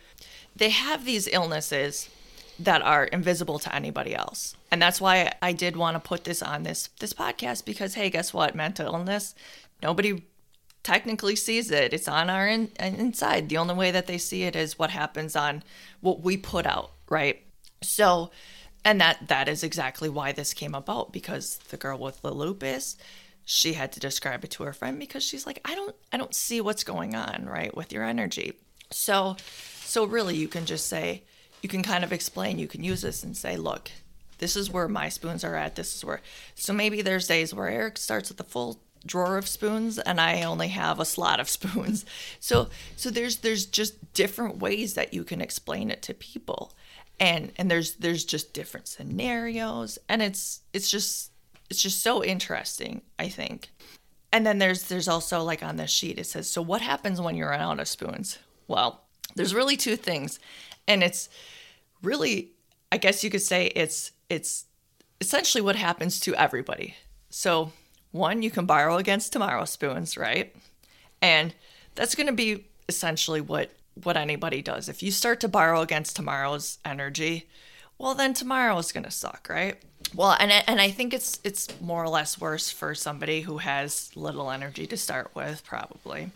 they 0.56 0.71
have 0.71 1.04
these 1.04 1.28
illnesses 1.28 2.09
that 2.58 2.82
are 2.82 3.04
invisible 3.04 3.58
to 3.60 3.75
anybody 3.75 4.14
else. 4.14 4.56
And 4.70 4.80
that's 4.80 5.00
why 5.00 5.32
I 5.42 5.52
did 5.52 5.76
want 5.76 5.94
to 5.94 6.08
put 6.08 6.25
this 6.25 6.42
on 6.42 6.62
this 6.62 6.88
this 7.00 7.12
podcast 7.12 7.64
because 7.64 7.94
hey, 7.94 8.10
guess 8.10 8.32
what? 8.32 8.54
Mental 8.54 8.86
illness, 8.86 9.34
nobody 9.82 10.22
technically 10.82 11.34
sees 11.34 11.70
it. 11.70 11.92
It's 11.92 12.08
on 12.08 12.30
our 12.30 12.46
in, 12.46 12.70
inside. 12.78 13.48
The 13.48 13.58
only 13.58 13.75
way 13.75 13.90
that 13.90 14.06
they 14.06 14.18
see 14.18 14.44
it 14.44 14.54
is 14.54 14.78
what 14.78 14.90
happens 14.90 15.34
on 15.34 15.62
what 16.00 16.20
we 16.20 16.36
put 16.36 16.64
out, 16.64 16.92
right? 17.08 17.42
So, 17.82 18.30
and 18.84 19.00
that 19.00 19.28
that 19.28 19.48
is 19.48 19.62
exactly 19.62 20.08
why 20.08 20.32
this 20.32 20.54
came 20.54 20.75
about 20.75 21.12
because 21.12 21.58
the 21.70 21.76
girl 21.76 21.98
with 21.98 22.22
the 22.22 22.32
lupus, 22.32 22.96
she 23.44 23.75
had 23.75 23.92
to 23.92 24.00
describe 24.00 24.44
it 24.44 24.50
to 24.52 24.62
her 24.62 24.72
friend 24.72 24.98
because 24.98 25.22
she's 25.22 25.44
like, 25.44 25.60
I 25.64 25.75
don't 25.75 25.94
I 26.12 26.16
don't 26.16 26.34
see 26.34 26.60
what's 26.60 26.84
going 26.84 27.14
on, 27.14 27.46
right, 27.46 27.76
with 27.76 27.92
your 27.92 28.04
energy. 28.04 28.54
So, 28.90 29.36
so 29.82 30.04
really 30.04 30.36
you 30.36 30.48
can 30.48 30.64
just 30.64 30.86
say 30.86 31.25
you 31.66 31.68
can 31.68 31.82
kind 31.82 32.04
of 32.04 32.12
explain, 32.12 32.61
you 32.61 32.68
can 32.68 32.85
use 32.85 33.02
this 33.02 33.25
and 33.25 33.37
say, 33.37 33.56
look, 33.56 33.90
this 34.38 34.54
is 34.54 34.70
where 34.70 34.87
my 34.87 35.08
spoons 35.08 35.42
are 35.42 35.56
at. 35.56 35.75
This 35.75 35.96
is 35.96 36.04
where. 36.04 36.20
So 36.54 36.73
maybe 36.73 37.02
there's 37.02 37.26
days 37.26 37.52
where 37.52 37.66
Eric 37.68 37.99
starts 37.99 38.28
with 38.28 38.38
a 38.38 38.44
full 38.44 38.80
drawer 39.04 39.37
of 39.37 39.49
spoons 39.49 39.99
and 39.99 40.20
I 40.20 40.44
only 40.44 40.68
have 40.68 41.00
a 41.00 41.04
slot 41.04 41.40
of 41.40 41.49
spoons. 41.58 42.06
So 42.38 42.68
so 42.94 43.11
there's 43.11 43.38
there's 43.38 43.66
just 43.66 44.14
different 44.14 44.58
ways 44.58 44.94
that 44.94 45.12
you 45.12 45.25
can 45.25 45.40
explain 45.40 45.90
it 45.90 46.02
to 46.02 46.14
people. 46.14 46.73
And 47.18 47.50
and 47.56 47.68
there's 47.68 47.94
there's 47.94 48.25
just 48.25 48.54
different 48.54 48.87
scenarios 48.87 49.99
and 50.08 50.23
it's 50.23 50.61
it's 50.73 50.88
just 50.88 51.32
it's 51.68 51.82
just 51.82 52.00
so 52.00 52.23
interesting, 52.23 53.02
I 53.18 53.28
think. 53.28 53.70
And 54.32 54.46
then 54.46 54.58
there's 54.58 54.85
there's 54.85 55.08
also 55.08 55.42
like 55.42 55.64
on 55.64 55.78
this 55.78 55.90
sheet 55.90 56.20
it 56.20 56.26
says 56.26 56.49
so 56.49 56.62
what 56.62 56.80
happens 56.80 57.20
when 57.20 57.35
you 57.35 57.44
run 57.44 57.61
out 57.61 57.80
of 57.80 57.88
spoons? 57.88 58.38
Well, 58.68 59.02
there's 59.35 59.52
really 59.52 59.76
two 59.76 59.96
things. 59.96 60.38
And 60.88 61.02
it's 61.02 61.28
really 62.03 62.53
I 62.93 62.99
guess 62.99 63.25
you 63.25 63.31
could 63.31 63.43
say 63.43 63.67
it's 63.67 64.12
it's 64.29 64.65
essentially 65.21 65.62
what 65.62 65.76
happens 65.76 66.21
to 66.21 66.35
everybody. 66.35 66.95
So, 67.31 67.73
one, 68.12 68.43
you 68.43 68.50
can 68.50 68.67
borrow 68.67 68.97
against 68.97 69.33
tomorrow's 69.33 69.71
spoons, 69.71 70.17
right? 70.17 70.55
And 71.21 71.55
that's 71.95 72.15
going 72.15 72.26
to 72.29 72.33
be 72.33 72.67
essentially 72.88 73.41
what 73.41 73.71
what 74.03 74.17
anybody 74.17 74.62
does. 74.62 74.88
If 74.88 75.03
you 75.03 75.11
start 75.11 75.41
to 75.41 75.49
borrow 75.49 75.81
against 75.81 76.17
tomorrow's 76.17 76.79
energy, 76.85 77.49
well 77.99 78.15
then 78.15 78.35
tomorrow 78.35 78.76
is 78.79 78.93
going 78.93 79.05
to 79.05 79.11
suck, 79.11 79.49
right? 79.50 79.76
Well, 80.15 80.37
and 80.38 80.53
I- 80.53 80.65
and 80.67 80.81
I 80.81 80.91
think 80.91 81.12
it's 81.15 81.41
it's 81.43 81.69
more 81.81 82.05
or 82.05 82.09
less 82.09 82.41
worse 82.41 82.71
for 82.71 82.95
somebody 82.95 83.41
who 83.41 83.59
has 83.59 84.11
little 84.15 84.50
energy 84.50 84.87
to 84.87 84.97
start 84.97 85.31
with, 85.35 85.65
probably. 85.65 86.31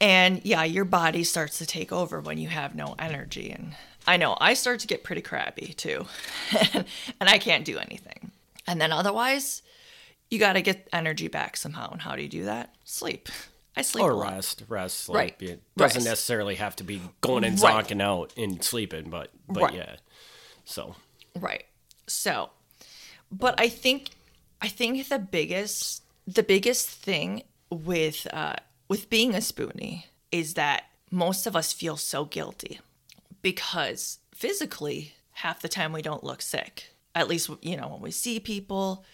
And 0.00 0.44
yeah, 0.44 0.64
your 0.64 0.84
body 0.84 1.24
starts 1.24 1.58
to 1.58 1.66
take 1.66 1.92
over 1.92 2.20
when 2.20 2.36
you 2.38 2.48
have 2.48 2.74
no 2.74 2.94
energy. 2.98 3.50
And 3.50 3.74
I 4.06 4.16
know 4.16 4.36
I 4.40 4.54
start 4.54 4.80
to 4.80 4.86
get 4.86 5.02
pretty 5.04 5.22
crabby 5.22 5.74
too. 5.76 6.06
and 6.74 6.84
I 7.28 7.38
can't 7.38 7.64
do 7.64 7.78
anything. 7.78 8.30
And 8.66 8.80
then 8.80 8.92
otherwise, 8.92 9.62
you 10.30 10.38
got 10.38 10.54
to 10.54 10.62
get 10.62 10.88
energy 10.92 11.28
back 11.28 11.56
somehow. 11.56 11.90
And 11.90 12.00
how 12.02 12.16
do 12.16 12.22
you 12.22 12.28
do 12.28 12.44
that? 12.44 12.74
Sleep. 12.84 13.28
I 13.76 13.82
sleep. 13.82 14.04
Or 14.04 14.10
a 14.12 14.14
lot. 14.16 14.32
rest, 14.32 14.62
rest. 14.68 15.08
Right. 15.08 15.34
It 15.40 15.62
doesn't 15.76 15.96
Rest. 15.98 16.06
necessarily 16.08 16.54
have 16.56 16.76
to 16.76 16.84
be 16.84 17.00
going 17.20 17.44
and 17.44 17.60
Right. 17.60 17.84
zonking 17.86 18.02
out 18.02 18.32
and 18.36 18.62
sleeping, 18.62 19.10
but 19.10 19.30
but 19.48 19.62
Right. 19.64 19.74
yeah. 19.74 19.96
So 20.64 20.94
Right. 21.34 21.64
So, 22.06 22.50
but 23.32 23.58
I 23.58 23.68
think 23.68 24.10
I 24.60 24.68
think 24.68 25.08
the 25.08 25.18
biggest 25.18 26.02
the 26.26 26.42
biggest 26.42 26.88
thing 26.88 27.42
with 27.70 28.26
uh, 28.32 28.56
with 28.88 29.10
being 29.10 29.34
a 29.34 29.38
spoonie 29.38 30.04
is 30.30 30.54
that 30.54 30.84
most 31.10 31.46
of 31.46 31.54
us 31.56 31.72
feel 31.72 31.96
so 31.96 32.24
guilty 32.24 32.80
because 33.44 34.18
physically 34.34 35.12
half 35.32 35.60
the 35.60 35.68
time 35.68 35.92
we 35.92 36.02
don't 36.02 36.24
look 36.24 36.42
sick. 36.42 36.90
At 37.14 37.28
least 37.28 37.48
you 37.62 37.76
know 37.76 37.86
when 37.88 38.00
we 38.00 38.10
see 38.10 38.40
people. 38.40 39.04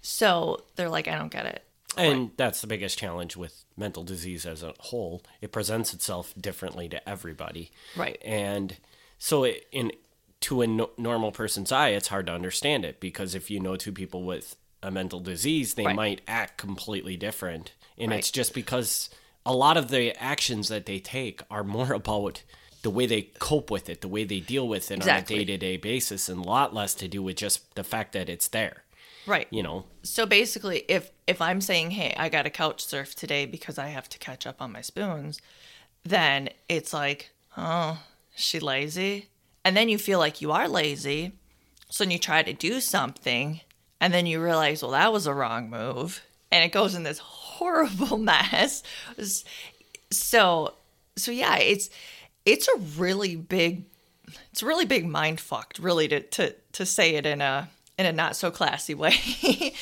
So 0.00 0.64
they're 0.76 0.88
like, 0.88 1.06
I 1.08 1.18
don't 1.18 1.30
get 1.32 1.44
it. 1.44 1.62
And 1.96 2.30
that's 2.36 2.60
the 2.62 2.66
biggest 2.68 2.96
challenge 2.98 3.36
with 3.36 3.64
mental 3.76 4.04
disease 4.04 4.46
as 4.46 4.62
a 4.62 4.72
whole. 4.78 5.22
It 5.42 5.52
presents 5.52 5.92
itself 5.92 6.32
differently 6.40 6.88
to 6.88 7.06
everybody. 7.06 7.72
Right. 7.96 8.16
And 8.24 8.76
so 9.18 9.44
it, 9.44 9.66
in 9.72 9.90
to 10.42 10.62
a 10.62 10.66
no- 10.66 10.90
normal 10.96 11.32
person's 11.32 11.72
eye, 11.72 11.88
it's 11.90 12.08
hard 12.08 12.26
to 12.26 12.32
understand 12.32 12.84
it 12.86 13.00
because 13.00 13.34
if 13.34 13.50
you 13.50 13.60
know 13.60 13.76
two 13.76 13.92
people 13.92 14.22
with 14.22 14.56
a 14.82 14.90
mental 14.90 15.20
disease, 15.20 15.74
they 15.74 15.84
Right. 15.84 15.96
might 15.96 16.20
act 16.28 16.56
completely 16.56 17.16
different. 17.16 17.72
And 17.98 18.12
Right. 18.12 18.20
it's 18.20 18.30
just 18.30 18.54
because 18.54 19.10
a 19.44 19.52
lot 19.54 19.76
of 19.76 19.88
the 19.88 20.16
actions 20.22 20.68
that 20.68 20.86
they 20.86 21.00
take 21.00 21.42
are 21.50 21.64
more 21.64 21.92
about 22.02 22.42
the 22.82 22.90
way 22.90 23.06
they 23.06 23.22
cope 23.38 23.70
with 23.70 23.88
it, 23.90 24.00
the 24.00 24.08
way 24.08 24.24
they 24.24 24.40
deal 24.40 24.66
with 24.66 24.90
it 24.90 24.96
Exactly. 24.98 25.36
on 25.36 25.42
a 25.42 25.44
day-to-day 25.44 25.76
basis 25.76 26.28
and 26.28 26.44
a 26.44 26.48
lot 26.48 26.74
less 26.74 26.94
to 26.94 27.08
do 27.08 27.22
with 27.22 27.36
just 27.36 27.74
the 27.74 27.84
fact 27.84 28.12
that 28.12 28.28
it's 28.28 28.48
there. 28.48 28.84
Right. 29.26 29.46
You 29.50 29.62
know, 29.62 29.84
So 30.02 30.24
basically, 30.26 30.84
if 30.88 31.10
if 31.26 31.40
I'm 31.42 31.60
saying, 31.60 31.90
"Hey, 31.92 32.14
I 32.16 32.28
got 32.30 32.42
to 32.42 32.50
couch 32.50 32.82
surf 32.84 33.14
today 33.14 33.44
because 33.46 33.78
I 33.78 33.88
have 33.88 34.08
to 34.08 34.18
catch 34.18 34.46
up 34.46 34.62
on 34.62 34.72
my 34.72 34.80
spoons," 34.80 35.40
then 36.04 36.48
it's 36.68 36.92
like, 36.94 37.30
"Oh, 37.56 38.02
she 38.34 38.58
lazy?" 38.60 39.28
And 39.64 39.76
then 39.76 39.88
you 39.90 39.98
feel 39.98 40.18
like 40.18 40.40
you 40.40 40.50
are 40.52 40.66
lazy, 40.68 41.32
so 41.90 42.02
then 42.02 42.10
you 42.10 42.18
try 42.18 42.42
to 42.42 42.54
do 42.54 42.80
something, 42.80 43.60
and 44.00 44.12
then 44.14 44.24
you 44.24 44.42
realize, 44.42 44.82
"Well, 44.82 44.92
that 44.92 45.12
was 45.12 45.26
a 45.26 45.34
wrong 45.34 45.68
move," 45.68 46.22
and 46.50 46.64
it 46.64 46.72
goes 46.72 46.94
in 46.94 47.02
this 47.02 47.18
horrible 47.58 48.16
mess. 48.16 48.82
So, 50.10 50.74
so 51.16 51.30
yeah, 51.30 51.56
it's 51.58 51.90
it's 52.44 52.68
a 52.68 52.78
really 52.78 53.36
big 53.36 53.84
it's 54.52 54.62
a 54.62 54.66
really 54.66 54.86
big 54.86 55.06
mind 55.06 55.40
fucked 55.40 55.78
really 55.78 56.08
to 56.08 56.20
to 56.20 56.54
to 56.72 56.86
say 56.86 57.14
it 57.16 57.26
in 57.26 57.40
a 57.40 57.68
in 57.98 58.06
a 58.06 58.12
not 58.12 58.34
so 58.36 58.50
classy 58.50 58.94
way. 58.94 59.14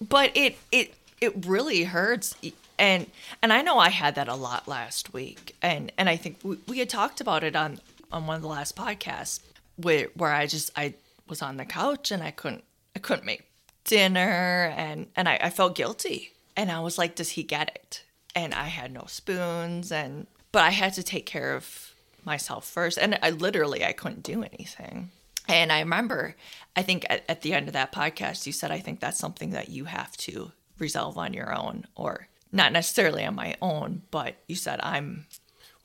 But 0.00 0.32
it 0.34 0.58
it 0.70 0.94
it 1.20 1.46
really 1.46 1.84
hurts. 1.84 2.36
And 2.78 3.06
and 3.40 3.50
i 3.50 3.62
know 3.62 3.78
i 3.78 3.88
had 3.88 4.16
that 4.16 4.28
a 4.28 4.34
lot 4.34 4.68
last 4.68 5.14
week. 5.14 5.56
And 5.62 5.90
and 5.96 6.08
i 6.08 6.16
think 6.16 6.38
we, 6.42 6.58
we 6.68 6.78
had 6.80 6.90
talked 6.90 7.22
about 7.22 7.42
it 7.42 7.56
on 7.56 7.80
on 8.12 8.26
one 8.26 8.36
of 8.36 8.42
the 8.42 8.48
last 8.48 8.76
podcasts 8.76 9.40
where 9.76 10.08
where 10.14 10.32
i 10.32 10.46
just 10.46 10.70
i 10.76 10.92
was 11.28 11.40
on 11.40 11.56
the 11.56 11.64
couch 11.64 12.10
and 12.10 12.22
i 12.22 12.30
couldn't 12.30 12.64
i 12.94 12.98
couldn't 12.98 13.24
make 13.24 13.44
dinner 13.84 14.72
and 14.76 15.06
and 15.16 15.28
i, 15.28 15.38
I 15.42 15.48
felt 15.48 15.74
guilty. 15.74 16.34
And 16.58 16.70
i 16.70 16.80
was 16.80 16.98
like 16.98 17.14
does 17.14 17.30
he 17.30 17.42
get 17.42 17.70
it? 17.74 18.04
And 18.34 18.52
i 18.52 18.64
had 18.64 18.92
no 18.92 19.04
spoons 19.06 19.90
and 19.90 20.26
but 20.52 20.62
i 20.62 20.70
had 20.70 20.92
to 20.92 21.02
take 21.02 21.24
care 21.24 21.54
of 21.54 21.94
myself 22.26 22.66
first 22.66 22.98
and 22.98 23.18
i 23.22 23.30
literally 23.30 23.84
i 23.84 23.92
couldn't 23.92 24.22
do 24.22 24.42
anything. 24.42 25.10
And 25.48 25.70
i 25.72 25.78
remember 25.78 26.34
i 26.74 26.82
think 26.82 27.06
at, 27.08 27.22
at 27.28 27.42
the 27.42 27.54
end 27.54 27.68
of 27.68 27.74
that 27.74 27.92
podcast 27.92 28.46
you 28.46 28.52
said 28.52 28.70
i 28.70 28.80
think 28.80 29.00
that's 29.00 29.18
something 29.18 29.50
that 29.50 29.68
you 29.68 29.84
have 29.84 30.16
to 30.18 30.52
resolve 30.78 31.16
on 31.16 31.32
your 31.32 31.54
own 31.54 31.86
or 31.94 32.28
not 32.52 32.72
necessarily 32.72 33.24
on 33.24 33.34
my 33.34 33.54
own 33.62 34.02
but 34.10 34.34
you 34.48 34.56
said 34.56 34.80
i'm 34.82 35.26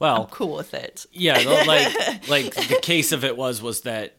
well, 0.02 0.28
cool 0.32 0.56
with 0.56 0.74
it. 0.74 1.06
Yeah, 1.12 1.38
like 1.68 2.28
like 2.28 2.56
the 2.56 2.80
case 2.82 3.12
of 3.12 3.24
it 3.24 3.38
was 3.38 3.62
was 3.62 3.82
that 3.82 4.16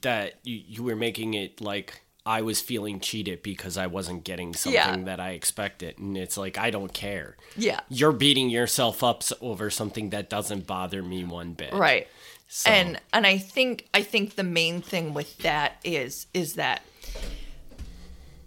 that 0.00 0.36
you, 0.44 0.62
you 0.66 0.82
were 0.82 0.96
making 0.96 1.34
it 1.34 1.60
like 1.60 2.00
I 2.26 2.42
was 2.42 2.60
feeling 2.60 3.00
cheated 3.00 3.42
because 3.42 3.76
I 3.78 3.86
wasn't 3.86 4.24
getting 4.24 4.54
something 4.54 4.74
Yeah. 4.74 4.96
that 5.04 5.20
I 5.20 5.30
expected, 5.30 5.98
and 5.98 6.16
it's 6.16 6.36
like 6.36 6.58
I 6.58 6.70
don't 6.70 6.92
care. 6.92 7.36
yeah 7.56 7.80
You're 7.88 8.12
beating 8.12 8.50
yourself 8.50 9.02
up 9.02 9.22
over 9.40 9.70
something 9.70 10.10
that 10.10 10.28
doesn't 10.28 10.66
bother 10.66 11.02
me 11.02 11.24
one 11.24 11.52
bit. 11.54 11.72
right 11.72 12.06
So- 12.48 12.68
and 12.70 13.00
and 13.12 13.26
i 13.26 13.38
think 13.38 13.86
i 13.94 14.02
think 14.02 14.34
the 14.34 14.42
main 14.42 14.82
thing 14.82 15.14
with 15.14 15.38
that 15.38 15.76
is 15.84 16.26
is 16.34 16.54
that 16.54 16.82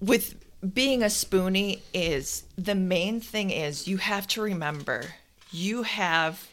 with 0.01 0.36
being 0.74 1.01
a 1.03 1.08
spoonie 1.08 1.82
is 1.94 2.44
the 2.58 2.75
main 2.75 3.20
thing 3.20 3.50
is 3.50 3.88
you 3.88 3.98
have 3.98 4.27
to 4.27 4.42
remember 4.42 5.06
you 5.51 5.84
have 5.84 6.48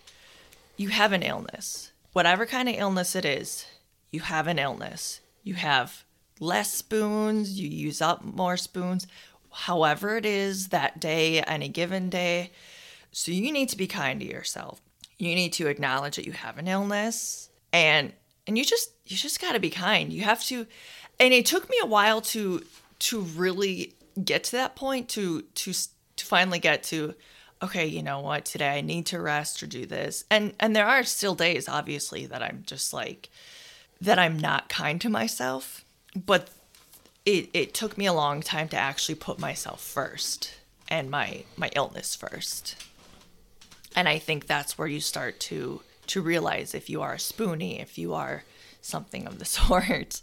you 0.76 0.88
have 0.88 1.12
an 1.12 1.22
illness. 1.22 1.90
Whatever 2.14 2.46
kind 2.46 2.66
of 2.68 2.74
illness 2.74 3.14
it 3.14 3.24
is, 3.26 3.66
you 4.10 4.20
have 4.20 4.46
an 4.46 4.58
illness. 4.58 5.20
You 5.44 5.54
have 5.54 6.04
less 6.40 6.72
spoons, 6.72 7.60
you 7.60 7.68
use 7.68 8.02
up 8.02 8.24
more 8.24 8.56
spoons, 8.56 9.06
however 9.52 10.16
it 10.16 10.26
is 10.26 10.68
that 10.68 10.98
day, 10.98 11.40
any 11.42 11.68
given 11.68 12.10
day. 12.10 12.50
So 13.12 13.30
you 13.30 13.52
need 13.52 13.68
to 13.68 13.76
be 13.76 13.86
kind 13.86 14.20
to 14.20 14.26
yourself. 14.26 14.80
You 15.18 15.34
need 15.34 15.52
to 15.54 15.66
acknowledge 15.66 16.16
that 16.16 16.26
you 16.26 16.32
have 16.32 16.58
an 16.58 16.66
illness 16.66 17.50
and 17.72 18.12
and 18.46 18.56
you 18.56 18.64
just 18.64 18.90
you 19.06 19.16
just 19.16 19.40
got 19.40 19.52
to 19.52 19.60
be 19.60 19.70
kind. 19.70 20.12
You 20.12 20.22
have 20.22 20.42
to 20.44 20.66
and 21.18 21.34
it 21.34 21.46
took 21.46 21.68
me 21.68 21.76
a 21.82 21.86
while 21.86 22.20
to 22.22 22.64
to 23.00 23.20
really 23.20 23.94
get 24.24 24.44
to 24.44 24.52
that 24.52 24.76
point 24.76 25.08
to 25.10 25.42
to 25.42 25.72
to 26.16 26.24
finally 26.24 26.58
get 26.58 26.82
to 26.84 27.14
okay, 27.62 27.86
you 27.86 28.02
know 28.02 28.20
what, 28.20 28.46
today 28.46 28.78
I 28.78 28.80
need 28.80 29.04
to 29.06 29.20
rest 29.20 29.62
or 29.62 29.66
do 29.66 29.84
this. 29.84 30.24
And 30.30 30.54
and 30.58 30.74
there 30.74 30.86
are 30.86 31.02
still 31.04 31.34
days 31.34 31.68
obviously 31.68 32.26
that 32.26 32.42
I'm 32.42 32.62
just 32.66 32.92
like 32.92 33.28
that 34.00 34.18
I'm 34.18 34.38
not 34.38 34.68
kind 34.68 35.00
to 35.02 35.10
myself, 35.10 35.84
but 36.14 36.48
it 37.24 37.50
it 37.52 37.74
took 37.74 37.96
me 37.98 38.06
a 38.06 38.12
long 38.12 38.40
time 38.40 38.68
to 38.68 38.76
actually 38.76 39.14
put 39.14 39.38
myself 39.38 39.80
first 39.80 40.54
and 40.88 41.10
my 41.10 41.44
my 41.56 41.70
illness 41.76 42.14
first. 42.14 42.76
And 43.94 44.08
I 44.08 44.18
think 44.18 44.46
that's 44.46 44.78
where 44.78 44.88
you 44.88 45.00
start 45.00 45.40
to 45.40 45.82
to 46.08 46.20
realize 46.20 46.74
if 46.74 46.90
you 46.90 47.02
are 47.02 47.14
a 47.14 47.18
spoonie, 47.18 47.80
if 47.80 47.96
you 47.98 48.14
are 48.14 48.44
something 48.80 49.26
of 49.26 49.38
the 49.38 49.44
sort, 49.58 50.22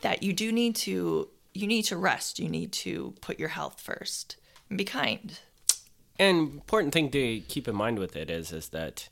that 0.00 0.22
you 0.22 0.32
do 0.32 0.52
need 0.52 0.76
to 0.76 1.28
you 1.52 1.66
need 1.66 1.82
to 1.82 1.96
rest. 1.96 2.38
You 2.38 2.48
need 2.48 2.72
to 2.72 3.14
put 3.20 3.38
your 3.38 3.50
health 3.50 3.80
first 3.80 4.36
and 4.68 4.78
be 4.78 4.84
kind. 4.84 5.38
And 6.18 6.52
important 6.52 6.92
thing 6.92 7.10
to 7.10 7.40
keep 7.40 7.66
in 7.66 7.74
mind 7.74 7.98
with 7.98 8.16
it 8.16 8.30
is 8.30 8.52
is 8.52 8.68
that, 8.68 9.08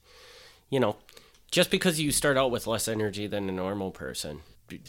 you 0.70 0.78
know, 0.78 0.96
just 1.50 1.70
because 1.70 2.00
you 2.00 2.12
start 2.12 2.36
out 2.36 2.50
with 2.50 2.66
less 2.66 2.86
energy 2.86 3.26
than 3.26 3.48
a 3.48 3.52
normal 3.52 3.90
person, 3.90 4.40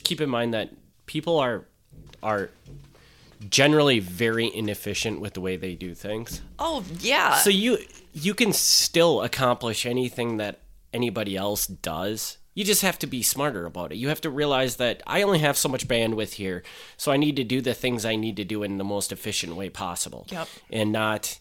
keep 0.04 0.20
in 0.20 0.30
mind 0.30 0.54
that 0.54 0.70
people 1.10 1.40
are 1.40 1.66
are 2.22 2.50
generally 3.50 4.00
very 4.00 4.54
inefficient 4.54 5.20
with 5.20 5.34
the 5.34 5.42
way 5.42 5.58
they 5.58 5.74
do 5.76 5.96
things. 5.96 6.42
Oh 6.60 6.84
yeah. 7.00 7.36
So 7.36 7.50
you 7.50 7.80
you 8.14 8.34
can 8.34 8.54
still 8.54 9.22
accomplish 9.24 9.86
anything 9.86 10.38
that 10.38 10.60
anybody 10.94 11.36
else 11.36 11.66
does. 11.68 12.38
You 12.54 12.64
just 12.66 12.82
have 12.82 13.00
to 13.00 13.08
be 13.08 13.24
smarter 13.24 13.66
about 13.66 13.92
it. 13.92 13.96
You 13.98 14.10
have 14.10 14.22
to 14.22 14.30
realize 14.30 14.76
that 14.78 15.02
I 15.08 15.22
only 15.22 15.40
have 15.40 15.56
so 15.58 15.70
much 15.70 15.88
bandwidth 15.88 16.34
here, 16.34 16.62
so 16.98 17.12
I 17.12 17.18
need 17.18 17.36
to 17.38 17.44
do 17.44 17.62
the 17.62 17.74
things 17.74 18.06
I 18.06 18.16
need 18.16 18.36
to 18.38 18.44
do 18.44 18.64
in 18.64 18.78
the 18.78 18.84
most 18.84 19.12
efficient 19.12 19.56
way 19.56 19.70
possible. 19.70 20.28
Yep. 20.30 20.48
And 20.70 20.92
not 20.92 21.40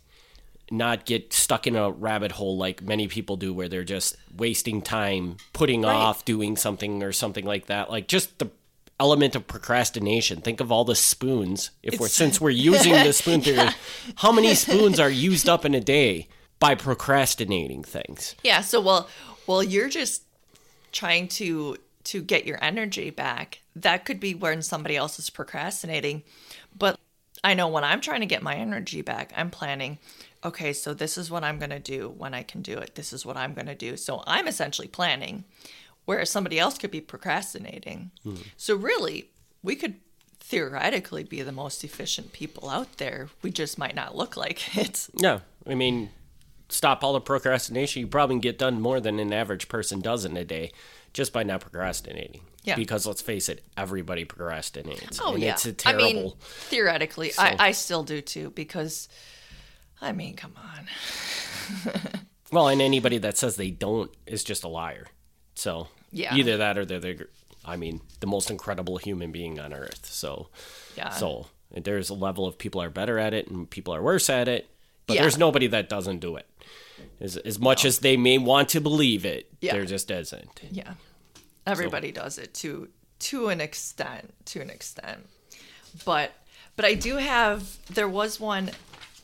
not 0.71 1.07
get 1.07 1.33
stuck 1.33 1.67
in 1.67 1.75
a 1.77 1.91
rabbit 1.91 2.33
hole 2.33 2.57
like 2.59 2.83
many 2.83 3.09
people 3.09 3.37
do 3.39 3.55
where 3.55 3.69
they're 3.69 3.85
just 3.85 4.17
wasting 4.37 4.83
time 4.83 5.39
putting 5.55 5.81
Right. 5.83 5.95
off 5.95 6.25
doing 6.27 6.57
something 6.59 7.03
or 7.03 7.11
something 7.13 7.47
like 7.47 7.67
that. 7.67 7.91
Like 7.91 8.07
just 8.07 8.39
the 8.39 8.51
element 9.01 9.37
of 9.37 9.47
procrastination. 9.47 10.41
Think 10.41 10.61
of 10.61 10.73
all 10.73 10.85
the 10.85 10.97
spoons. 10.97 11.71
If 11.83 12.01
we're 12.01 12.09
since 12.09 12.41
we're 12.41 12.51
using 12.51 12.93
the 12.93 13.13
spoon 13.13 13.41
theory, 13.41 13.69
how 14.17 14.33
many 14.33 14.55
spoons 14.55 14.99
are 14.99 15.11
used 15.11 15.49
up 15.49 15.65
in 15.65 15.75
a 15.75 15.81
day 15.81 16.29
by 16.59 16.75
procrastinating 16.75 17.85
things? 17.85 18.35
Yeah, 18.43 18.61
so 18.61 18.81
well 18.81 19.09
well 19.47 19.63
you're 19.63 19.89
just 19.89 20.23
trying 20.93 21.29
to 21.29 21.77
to 22.05 22.23
get 22.23 22.47
your 22.47 22.59
energy 22.63 23.11
back. 23.11 23.61
That 23.77 24.05
could 24.05 24.19
be 24.19 24.35
when 24.35 24.63
somebody 24.63 24.97
else 24.97 25.19
is 25.19 25.29
procrastinating. 25.29 26.23
But 26.77 26.99
I 27.45 27.55
know 27.55 27.69
when 27.69 27.85
I'm 27.85 28.01
trying 28.01 28.21
to 28.21 28.27
get 28.27 28.43
my 28.43 28.55
energy 28.55 29.03
back, 29.03 29.33
I'm 29.37 29.51
planning, 29.51 29.99
okay, 30.43 30.73
so 30.73 30.95
this 30.95 31.19
is 31.19 31.31
what 31.31 31.45
I'm 31.45 31.59
going 31.59 31.71
to 31.71 31.79
do 31.79 32.09
when 32.17 32.33
I 32.33 32.43
can 32.43 32.63
do 32.63 32.79
it. 32.79 32.95
This 32.95 33.13
is 33.13 33.27
what 33.27 33.37
I'm 33.37 33.53
going 33.53 33.67
to 33.67 33.75
do. 33.75 33.97
So 33.97 34.23
I'm 34.27 34.49
essentially 34.49 34.89
planning 34.89 35.45
whereas 36.09 36.31
somebody 36.31 36.59
else 36.59 36.79
could 36.79 36.91
be 36.91 37.03
procrastinating. 37.03 38.11
Hmm. 38.23 38.37
So 38.57 38.75
really, 38.75 39.29
we 39.63 39.77
could 39.77 39.97
theoretically 40.41 41.23
be 41.23 41.43
the 41.43 41.53
most 41.53 41.85
efficient 41.85 42.33
people 42.33 42.71
out 42.71 42.97
there. 42.97 43.29
We 43.43 43.51
just 43.51 43.77
might 43.77 43.95
not 43.95 44.17
look 44.17 44.35
like 44.35 44.75
it. 44.79 45.07
No, 45.21 45.43
I 45.67 45.75
mean, 45.75 46.09
stop 46.71 47.05
all 47.05 47.13
the 47.13 47.21
procrastination. 47.21 48.01
You 48.01 48.07
probably 48.07 48.39
get 48.39 48.57
done 48.57 48.81
more 48.81 49.01
than 49.01 49.19
an 49.19 49.35
average 49.35 49.69
person 49.69 50.01
does 50.01 50.25
in 50.25 50.35
a 50.39 50.47
day 50.47 50.73
just 51.13 51.35
by 51.35 51.43
not 51.43 51.61
procrastinating. 51.61 52.41
Yeah. 52.65 52.77
Because 52.77 53.07
let's 53.07 53.21
face 53.21 53.51
it, 53.51 53.63
everybody 53.77 54.25
procrastinates. 54.25 55.21
Oh 55.23 55.35
and 55.35 55.43
yeah, 55.43 55.53
it's 55.53 55.67
a 55.67 55.75
terrible. 55.75 56.05
I 56.05 56.13
mean, 56.15 56.33
theoretically, 56.41 57.31
So- 57.33 57.43
I, 57.43 57.57
I 57.59 57.73
still 57.73 58.03
do 58.03 58.23
too 58.23 58.49
because, 58.53 59.11
I 60.01 60.13
mean, 60.13 60.37
come 60.37 60.55
on. 60.57 60.89
well, 62.51 62.69
and 62.69 62.81
anybody 62.81 63.19
that 63.19 63.37
says 63.37 63.57
they 63.57 63.71
don't 63.71 64.11
is 64.27 64.43
just 64.43 64.65
a 64.65 64.69
liar. 64.69 65.05
So 65.55 65.89
Yeah. 66.11 66.35
either 66.35 66.57
that 66.57 66.79
or 66.79 66.85
they're 66.85 67.01
the, 67.01 67.27
I 67.65 67.77
mean, 67.77 68.01
the 68.21 68.27
most 68.27 68.51
incredible 68.51 68.97
human 68.99 69.31
being 69.33 69.59
on 69.61 69.73
earth. 69.73 70.07
So 70.07 70.49
Yeah. 70.97 71.11
so 71.11 71.47
there's 71.71 72.09
a 72.11 72.15
level 72.15 72.47
of 72.47 72.57
people 72.59 72.81
are 72.81 72.91
better 72.91 73.19
at 73.19 73.35
it 73.35 73.49
and 73.49 73.69
people 73.69 73.95
are 73.95 74.03
worse 74.03 74.31
at 74.31 74.49
it, 74.49 74.69
but 75.07 75.17
Yeah. 75.17 75.23
there's 75.23 75.37
nobody 75.39 75.67
that 75.69 75.89
doesn't 75.89 76.19
do 76.21 76.37
it. 76.37 76.47
As 77.21 77.37
as 77.37 77.59
much 77.59 77.85
as 77.85 77.99
they 78.01 78.17
may 78.17 78.39
want 78.39 78.69
to 78.71 78.81
believe 78.81 79.25
it, 79.25 79.51
Yeah. 79.61 79.73
there 79.73 79.85
just 79.85 80.11
isn't. 80.11 80.61
Yeah, 80.71 80.95
everybody 81.67 82.11
does 82.13 82.39
it 82.39 82.55
to 82.55 82.89
to 83.21 83.49
an 83.49 83.61
extent, 83.61 84.33
to 84.47 84.61
an 84.61 84.71
extent. 84.71 85.29
But 86.05 86.33
but 86.77 86.85
I 86.85 86.95
do 86.95 87.17
have. 87.17 87.77
There 87.89 88.09
was 88.09 88.41
one 88.41 88.71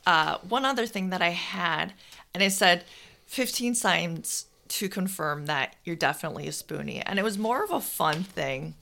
uh, 0.07 0.39
one 0.49 0.65
other 0.65 0.87
thing 0.87 1.11
that 1.11 1.23
I 1.23 1.31
had, 1.31 1.95
and 2.35 2.43
it 2.43 2.53
said 2.53 2.85
15 3.27 3.75
signs 3.75 4.47
to 4.75 4.89
confirm 4.89 5.47
that 5.47 5.77
you're 5.85 5.95
definitely 5.95 6.49
a 6.49 6.51
spoonie, 6.51 7.01
and 7.07 7.19
it 7.19 7.23
was 7.23 7.39
more 7.39 7.63
of 7.63 7.71
a 7.71 7.81
fun 7.81 8.25
thing 8.25 8.75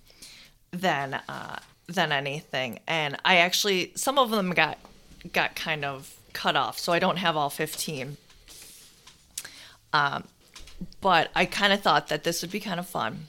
than 0.70 1.20
uh, 1.28 1.59
than 1.87 2.12
anything. 2.12 2.78
And 2.87 3.18
I 3.26 3.37
actually 3.37 3.92
some 3.94 4.18
of 4.18 4.31
them 4.31 4.52
got 4.52 4.78
got 5.35 5.55
kind 5.55 5.85
of 5.85 6.16
cut 6.33 6.57
off, 6.57 6.78
so 6.78 6.94
I 6.94 6.98
don't 6.98 7.18
have 7.18 7.37
all 7.37 7.50
15 7.50 8.16
Um, 9.92 10.24
but 11.02 11.31
I 11.35 11.44
kind 11.44 11.74
of 11.74 11.83
thought 11.83 12.09
that 12.09 12.24
this 12.24 12.40
would 12.40 12.50
be 12.50 12.61
kind 12.61 12.81
of 12.81 12.87
fun. 12.87 13.26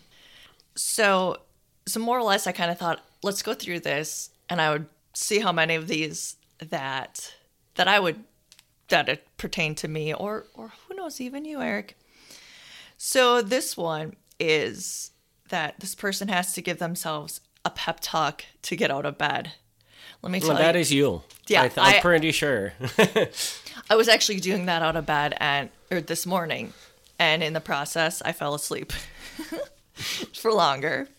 So, 0.75 1.41
so 1.85 1.99
more 1.99 2.17
or 2.17 2.23
less, 2.23 2.47
I 2.47 2.53
kind 2.53 2.71
of 2.71 2.79
thought, 2.79 3.03
let's 3.21 3.41
go 3.43 3.53
through 3.53 3.81
this, 3.81 4.29
and 4.49 4.61
I 4.61 4.71
would 4.71 4.85
see 5.13 5.39
how 5.39 5.51
many 5.51 5.75
of 5.75 5.89
these 5.89 6.37
that 6.59 7.33
that 7.75 7.89
I 7.89 7.99
would 7.99 8.23
that 8.87 9.09
it 9.09 9.27
pertained 9.37 9.77
to 9.79 9.89
me, 9.89 10.13
or 10.13 10.45
or 10.53 10.71
who 10.87 10.95
knows, 10.95 11.19
even 11.19 11.43
you, 11.43 11.61
Eric. 11.61 11.97
So 13.05 13.41
this 13.41 13.75
one 13.75 14.15
is 14.39 15.11
that 15.49 15.81
this 15.81 15.93
person 15.93 16.29
has 16.29 16.53
to 16.53 16.61
give 16.61 16.79
themselves 16.79 17.41
a 17.65 17.69
pep 17.69 17.99
talk 18.01 18.45
to 18.61 18.77
get 18.77 18.91
out 18.91 19.05
of 19.05 19.17
bed. 19.17 19.51
Let 20.21 20.31
me 20.31 20.39
tell 20.39 20.51
Well, 20.51 20.57
you, 20.59 20.63
that 20.63 20.77
is 20.77 20.93
you. 20.93 21.21
Yeah, 21.49 21.63
I 21.75 21.97
I- 21.97 21.99
pretty 21.99 22.31
sure. 22.31 22.71
I 23.89 23.97
was 23.97 24.07
actually 24.07 24.39
doing 24.39 24.67
that 24.67 24.81
out 24.81 24.95
of 24.95 25.05
bed 25.05 25.35
and 25.41 25.69
or 25.91 25.99
this 25.99 26.25
morning, 26.25 26.71
and 27.19 27.43
in 27.43 27.51
the 27.51 27.59
process, 27.59 28.21
I 28.21 28.31
fell 28.31 28.55
asleep 28.55 28.93
for 30.33 30.53
longer. 30.53 31.09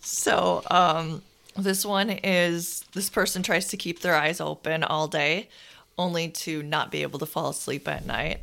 So, 0.00 0.64
um, 0.72 1.22
this 1.56 1.86
one 1.86 2.10
is 2.10 2.84
this 2.94 3.08
person 3.10 3.44
tries 3.44 3.68
to 3.68 3.76
keep 3.76 4.00
their 4.00 4.16
eyes 4.16 4.40
open 4.40 4.82
all 4.82 5.06
day, 5.06 5.50
only 5.96 6.30
to 6.30 6.64
not 6.64 6.90
be 6.90 7.02
able 7.02 7.20
to 7.20 7.26
fall 7.26 7.50
asleep 7.50 7.86
at 7.86 8.04
night. 8.04 8.40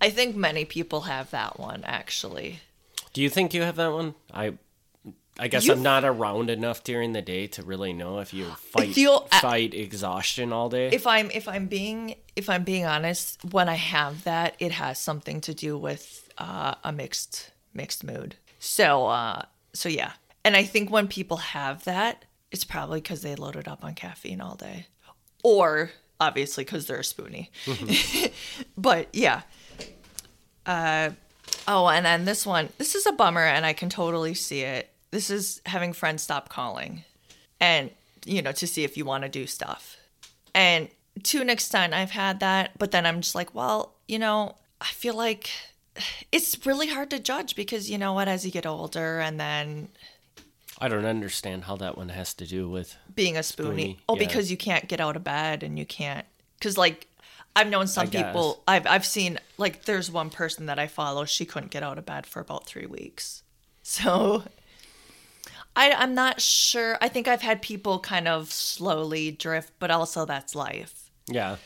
I 0.00 0.10
think 0.10 0.36
many 0.36 0.64
people 0.64 1.02
have 1.02 1.30
that 1.30 1.58
one 1.58 1.82
actually. 1.84 2.60
Do 3.12 3.22
you 3.22 3.30
think 3.30 3.54
you 3.54 3.62
have 3.62 3.76
that 3.76 3.92
one? 3.92 4.14
I 4.32 4.54
I 5.38 5.48
guess 5.48 5.64
You've- 5.66 5.76
I'm 5.78 5.82
not 5.82 6.04
around 6.04 6.48
enough 6.48 6.82
during 6.82 7.12
the 7.12 7.20
day 7.22 7.46
to 7.48 7.62
really 7.62 7.92
know 7.92 8.20
if 8.20 8.32
you 8.32 8.46
fight 8.46 8.94
feel- 8.94 9.28
I- 9.30 9.40
fight 9.40 9.74
exhaustion 9.74 10.52
all 10.52 10.68
day. 10.70 10.88
If 10.92 11.06
I'm 11.06 11.30
if 11.30 11.46
I'm 11.48 11.66
being 11.66 12.14
if 12.36 12.48
I'm 12.50 12.64
being 12.64 12.84
honest, 12.86 13.44
when 13.52 13.68
I 13.68 13.74
have 13.74 14.24
that, 14.24 14.56
it 14.58 14.72
has 14.72 14.98
something 14.98 15.40
to 15.42 15.54
do 15.54 15.76
with 15.78 16.28
uh, 16.38 16.74
a 16.84 16.92
mixed 16.92 17.50
mixed 17.74 18.02
mood. 18.04 18.36
So 18.58 19.06
uh, 19.06 19.42
so 19.74 19.88
yeah, 19.88 20.12
and 20.44 20.56
I 20.56 20.64
think 20.64 20.90
when 20.90 21.06
people 21.08 21.36
have 21.38 21.84
that, 21.84 22.24
it's 22.50 22.64
probably 22.64 23.00
because 23.00 23.20
they 23.22 23.34
loaded 23.34 23.68
up 23.68 23.84
on 23.84 23.94
caffeine 23.94 24.40
all 24.40 24.54
day, 24.56 24.86
or 25.42 25.90
obviously 26.18 26.64
because 26.64 26.86
they're 26.86 26.98
a 26.98 27.02
spoonie. 27.02 27.48
but 28.76 29.08
yeah. 29.12 29.42
Uh, 30.66 31.10
oh, 31.68 31.88
and 31.88 32.04
then 32.04 32.24
this 32.24 32.44
one, 32.44 32.68
this 32.78 32.94
is 32.94 33.06
a 33.06 33.12
bummer, 33.12 33.44
and 33.44 33.64
I 33.64 33.72
can 33.72 33.88
totally 33.88 34.34
see 34.34 34.62
it. 34.62 34.90
This 35.10 35.30
is 35.30 35.60
having 35.66 35.92
friends 35.92 36.22
stop 36.22 36.48
calling, 36.48 37.04
and 37.60 37.90
you 38.24 38.42
know 38.42 38.52
to 38.52 38.66
see 38.66 38.84
if 38.84 38.96
you 38.96 39.04
want 39.04 39.22
to 39.22 39.28
do 39.28 39.46
stuff. 39.46 39.96
And 40.54 40.88
to 41.22 41.40
an 41.40 41.48
extent, 41.50 41.94
I've 41.94 42.10
had 42.10 42.40
that, 42.40 42.72
but 42.78 42.90
then 42.90 43.06
I'm 43.06 43.20
just 43.20 43.34
like, 43.34 43.54
well, 43.54 43.94
you 44.08 44.18
know, 44.18 44.56
I 44.80 44.86
feel 44.86 45.14
like 45.14 45.50
it's 46.32 46.66
really 46.66 46.88
hard 46.88 47.10
to 47.10 47.18
judge 47.18 47.54
because 47.56 47.88
you 47.90 47.96
know 47.98 48.12
what, 48.12 48.28
as 48.28 48.44
you 48.44 48.50
get 48.50 48.66
older, 48.66 49.20
and 49.20 49.38
then 49.40 49.88
I 50.78 50.88
don't 50.88 51.06
understand 51.06 51.64
how 51.64 51.76
that 51.76 51.96
one 51.96 52.10
has 52.10 52.34
to 52.34 52.46
do 52.46 52.68
with. 52.68 52.96
being 53.14 53.36
a 53.36 53.40
spoonie. 53.40 53.94
Spoonie, 53.94 53.96
Oh, 54.08 54.14
yeah. 54.16 54.26
because 54.26 54.50
you 54.50 54.56
can't 54.58 54.88
get 54.88 55.00
out 55.00 55.16
of 55.16 55.24
bed 55.24 55.62
and 55.62 55.78
you 55.78 55.86
can't 55.86 56.26
because 56.58 56.76
like 56.76 57.06
I've 57.56 57.68
known 57.68 57.86
some 57.88 58.04
I 58.04 58.06
guess. 58.10 58.26
people 58.26 58.62
I've 58.68 58.86
I've 58.86 59.04
seen 59.06 59.40
like 59.58 59.84
there's 59.86 60.10
one 60.10 60.30
person 60.30 60.66
that 60.66 60.78
I 60.78 60.86
follow, 60.86 61.24
she 61.24 61.44
couldn't 61.44 61.70
get 61.72 61.82
out 61.82 61.98
of 61.98 62.06
bed 62.06 62.26
for 62.26 62.38
about 62.40 62.66
three 62.66 62.86
weeks. 62.86 63.42
So 63.88 64.42
I 65.74 65.92
I'm 65.92 66.14
not 66.14 66.40
sure. 66.40 66.98
I 67.00 67.08
think 67.08 67.28
I've 67.28 67.42
had 67.42 67.62
people 67.62 67.98
kind 68.00 68.26
of 68.28 68.52
slowly 68.52 69.30
drift, 69.30 69.72
but 69.78 69.90
also 69.90 70.24
that's 70.24 70.54
life. 70.54 71.10
Yeah. 71.28 71.56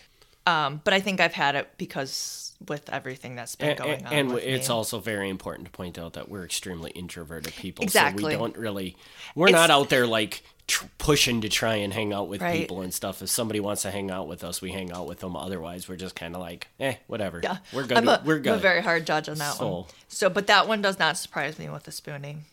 Um, 0.46 0.80
but 0.84 0.92
I 0.94 1.00
think 1.00 1.20
I've 1.20 1.34
had 1.34 1.54
it 1.54 1.68
because 1.78 2.52
with 2.68 2.90
everything 2.90 3.36
that's 3.36 3.56
been 3.56 3.76
going 3.76 4.04
and, 4.04 4.06
on. 4.06 4.12
and 4.12 4.32
it's 4.40 4.68
me. 4.68 4.74
also 4.74 4.98
very 4.98 5.30
important 5.30 5.66
to 5.66 5.72
point 5.72 5.98
out 5.98 6.12
that 6.14 6.28
we're 6.28 6.44
extremely 6.44 6.90
introverted 6.90 7.54
people. 7.54 7.82
So 7.84 7.86
Exactly. 7.86 8.24
we 8.24 8.32
don't 8.38 8.56
really, 8.56 8.96
we're 9.34 9.48
It's- 9.48 9.60
not 9.68 9.70
out 9.70 9.88
there 9.88 10.06
like 10.06 10.42
tr- 10.70 10.84
pushing 10.98 11.40
to 11.42 11.48
try 11.48 11.74
and 11.76 11.92
hang 11.92 12.12
out 12.12 12.28
with 12.28 12.40
Right. 12.40 12.60
people 12.60 12.80
and 12.80 12.92
stuff. 12.94 13.20
If 13.22 13.28
somebody 13.28 13.60
wants 13.60 13.82
to 13.82 13.90
hang 13.90 14.10
out 14.10 14.26
with 14.28 14.42
us, 14.44 14.62
we 14.62 14.72
hang 14.72 14.90
out 14.92 15.06
with 15.06 15.20
them. 15.20 15.36
Otherwise, 15.36 15.88
we're 15.88 15.96
just 15.96 16.14
kind 16.16 16.34
of 16.34 16.40
like, 16.40 16.68
eh, 16.78 16.94
whatever. 17.06 17.40
Yeah, 17.42 17.58
We're 17.72 17.84
good. 17.86 17.98
I'm 17.98 18.08
a, 18.08 18.22
we're 18.24 18.36
I'm 18.36 18.42
good. 18.42 18.54
a 18.54 18.58
very 18.58 18.80
hard 18.82 19.06
judge 19.06 19.28
on 19.28 19.38
that 19.38 19.58
one. 19.60 19.84
So- 19.84 19.86
So, 20.08 20.30
but 20.30 20.46
that 20.46 20.66
one 20.68 20.80
does 20.82 20.98
not 20.98 21.16
surprise 21.18 21.58
me 21.58 21.68
with 21.68 21.82
the 21.84 21.92
spooning. 21.92 22.44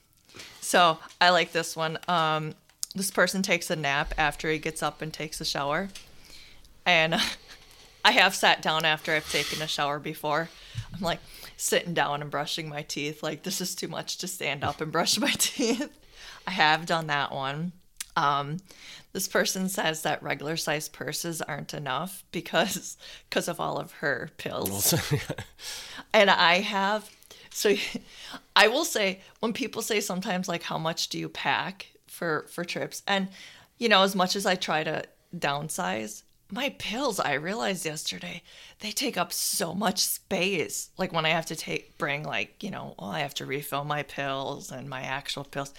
So 0.62 1.00
I 1.22 1.30
like 1.30 1.52
this 1.54 1.76
one. 1.76 1.98
Um, 2.08 2.56
this 2.96 3.12
person 3.12 3.42
takes 3.42 3.70
a 3.70 3.76
nap 3.76 4.14
after 4.18 4.50
he 4.52 4.58
gets 4.60 4.82
up 4.84 5.02
and 5.02 5.14
takes 5.14 5.40
a 5.40 5.46
shower, 5.46 5.90
and 6.86 7.16
I 8.06 8.12
have 8.12 8.36
sat 8.36 8.62
down 8.62 8.86
after 8.86 9.12
I've 9.14 9.30
taken 9.32 9.62
a 9.62 9.68
shower 9.68 10.00
before. 10.00 10.50
I'm 10.94 11.02
like 11.02 11.20
sitting 11.58 11.94
down 11.94 12.22
and 12.22 12.32
brushing 12.32 12.70
my 12.70 12.82
teeth. 12.84 13.22
Like 13.24 13.44
this 13.44 13.60
is 13.62 13.76
too 13.76 13.88
much 13.88 14.18
to 14.20 14.28
stand 14.28 14.64
up 14.64 14.82
and 14.82 14.92
brush 14.92 15.18
my 15.20 15.32
teeth. 15.38 15.90
I 16.46 16.52
have 16.52 16.86
done 16.86 17.08
that 17.08 17.32
one. 17.34 17.74
Um, 18.18 18.58
this 19.14 19.28
person 19.28 19.70
says 19.70 20.02
that 20.02 20.24
regular 20.24 20.58
sized 20.58 20.92
purses 20.92 21.42
aren't 21.42 21.74
enough 21.74 22.24
because 22.32 22.98
because 23.30 23.48
of 23.48 23.60
all 23.60 23.78
of 23.78 23.92
her 23.94 24.32
pills. 24.38 24.94
and 26.14 26.30
I 26.30 26.60
have 26.60 27.10
so 27.52 27.76
I 28.56 28.68
will 28.68 28.86
say 28.86 29.22
when 29.40 29.54
people 29.54 29.82
say 29.84 30.02
sometimes 30.02 30.48
like 30.48 30.64
how 30.64 30.80
much 30.80 31.10
do 31.10 31.20
you 31.20 31.30
pack 31.30 31.88
for 32.08 32.48
for 32.50 32.66
trips? 32.66 33.04
And 33.08 33.30
you 33.78 33.88
know 33.88 34.02
as 34.02 34.16
much 34.16 34.36
as 34.36 34.48
I 34.48 34.56
try 34.56 34.84
to 34.84 35.04
downsize 35.38 36.24
my 36.50 36.70
pills 36.80 37.20
I 37.20 37.34
realized 37.34 37.86
yesterday 37.86 38.42
they 38.80 38.92
take 38.92 39.16
up 39.16 39.32
so 39.32 39.76
much 39.76 40.00
space. 40.00 40.90
Like 40.98 41.14
when 41.14 41.26
I 41.26 41.30
have 41.30 41.46
to 41.48 41.56
take 41.56 42.00
bring 42.00 42.24
like 42.24 42.64
you 42.64 42.72
know 42.72 42.96
well, 42.98 43.12
I 43.12 43.20
have 43.20 43.36
to 43.36 43.46
refill 43.46 43.84
my 43.84 44.02
pills 44.02 44.72
and 44.72 44.90
my 44.90 45.04
actual 45.04 45.44
pills. 45.44 45.72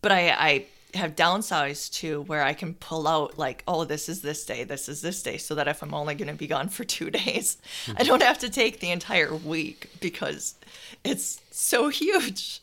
But 0.00 0.10
I 0.10 0.30
I 0.30 0.66
have 0.94 1.16
downsized 1.16 1.92
to 1.94 2.22
where 2.22 2.42
I 2.42 2.52
can 2.52 2.74
pull 2.74 3.06
out 3.06 3.38
like, 3.38 3.62
oh, 3.66 3.84
this 3.84 4.08
is 4.08 4.22
this 4.22 4.44
day, 4.44 4.64
this 4.64 4.88
is 4.88 5.02
this 5.02 5.22
day, 5.22 5.36
so 5.36 5.54
that 5.54 5.68
if 5.68 5.82
I'm 5.82 5.94
only 5.94 6.14
going 6.14 6.28
to 6.28 6.34
be 6.34 6.46
gone 6.46 6.68
for 6.68 6.84
two 6.84 7.10
days, 7.10 7.58
I 7.96 8.02
don't 8.02 8.22
have 8.22 8.38
to 8.38 8.50
take 8.50 8.80
the 8.80 8.90
entire 8.90 9.34
week 9.34 9.90
because 10.00 10.54
it's 11.02 11.40
so 11.50 11.88
huge. 11.88 12.60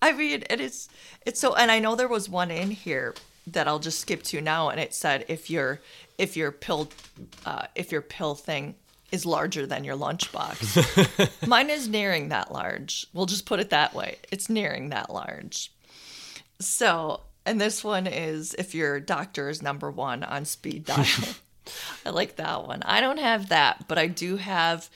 I 0.00 0.12
mean, 0.12 0.44
it 0.48 0.60
is. 0.60 0.88
It's 1.26 1.40
so, 1.40 1.54
and 1.54 1.70
I 1.70 1.78
know 1.80 1.94
there 1.94 2.08
was 2.08 2.28
one 2.28 2.50
in 2.50 2.70
here 2.70 3.14
that 3.48 3.68
I'll 3.68 3.78
just 3.78 4.00
skip 4.00 4.22
to 4.24 4.40
now, 4.40 4.70
and 4.70 4.80
it 4.80 4.94
said 4.94 5.24
if 5.28 5.50
your 5.50 5.80
if 6.16 6.36
your 6.36 6.50
pill 6.50 6.88
uh, 7.44 7.66
if 7.74 7.92
your 7.92 8.00
pill 8.00 8.34
thing 8.34 8.74
is 9.12 9.24
larger 9.24 9.66
than 9.66 9.84
your 9.84 9.96
lunchbox. 9.96 11.46
Mine 11.46 11.70
is 11.70 11.88
nearing 11.88 12.28
that 12.28 12.52
large. 12.52 13.06
We'll 13.14 13.26
just 13.26 13.46
put 13.46 13.60
it 13.60 13.70
that 13.70 13.94
way. 13.94 14.16
It's 14.30 14.48
nearing 14.48 14.90
that 14.90 15.12
large. 15.12 15.72
So, 16.60 17.20
and 17.46 17.60
this 17.60 17.82
one 17.82 18.06
is 18.06 18.54
if 18.54 18.74
your 18.74 19.00
doctor 19.00 19.48
is 19.48 19.62
number 19.62 19.90
one 19.90 20.22
on 20.22 20.44
speed 20.44 20.84
dial. 20.86 21.06
I 22.06 22.10
like 22.10 22.36
that 22.36 22.66
one. 22.66 22.82
I 22.82 23.00
don't 23.00 23.18
have 23.18 23.50
that, 23.50 23.86
but 23.88 23.98
I 23.98 24.06
do 24.06 24.36
have 24.36 24.88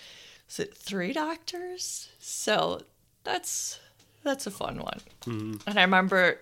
is 0.48 0.60
it 0.60 0.76
three 0.76 1.12
doctors? 1.12 2.10
So 2.18 2.82
that's 3.24 3.78
that's 4.22 4.46
a 4.46 4.50
fun 4.50 4.78
one. 4.78 5.00
Mm-hmm. 5.24 5.68
And 5.68 5.78
I 5.78 5.82
remember 5.82 6.38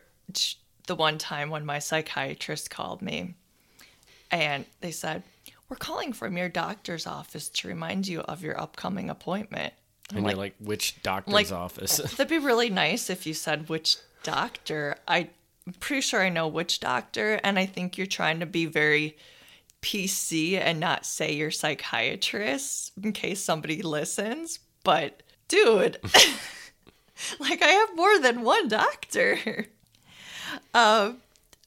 the 0.87 0.95
one 0.95 1.19
time 1.19 1.51
when 1.51 1.65
my 1.65 1.79
psychiatrist 1.79 2.71
called 2.71 3.03
me 3.03 3.35
and 4.31 4.65
they 4.81 4.91
said, 4.91 5.23
We're 5.69 5.77
calling 5.77 6.13
from 6.13 6.37
your 6.37 6.49
doctor's 6.49 7.07
office 7.07 7.49
to 7.49 7.69
remind 7.69 8.09
you 8.09 8.21
of 8.21 8.43
your 8.43 8.61
upcoming 8.61 9.11
appointment. 9.11 9.73
and 10.13 10.25
you're 10.25 10.35
like, 10.35 10.55
which 10.59 11.01
doctor's 11.03 11.33
like- 11.33 11.53
office? 11.53 11.97
That'd 11.97 12.29
be 12.29 12.39
really 12.39 12.71
nice 12.71 13.11
if 13.11 13.27
you 13.27 13.35
said 13.35 13.69
which 13.69 13.97
doctor. 14.23 14.97
I'm 15.07 15.29
pretty 15.79 16.01
sure 16.01 16.23
I 16.23 16.29
know 16.29 16.49
which 16.49 16.81
doctor, 16.81 17.40
and 17.44 17.59
I 17.59 17.66
think 17.66 17.96
you're 17.96 18.07
trying 18.07 18.40
to 18.40 18.46
be 18.46 18.66
very 18.66 19.16
PC 19.83 20.61
and 20.61 20.81
not 20.81 21.07
say 21.07 21.33
you're 21.33 21.51
psychiatrist 21.51 22.92
in 23.03 23.12
case 23.12 23.42
somebody 23.42 23.83
listens. 23.83 24.59
But 24.85 25.23
dude, 25.49 25.99
like 27.40 27.62
I 27.62 27.68
have 27.68 27.96
more 27.96 28.18
than 28.18 28.42
one 28.42 28.68
doctor. 28.68 29.66
Um, 30.75 31.18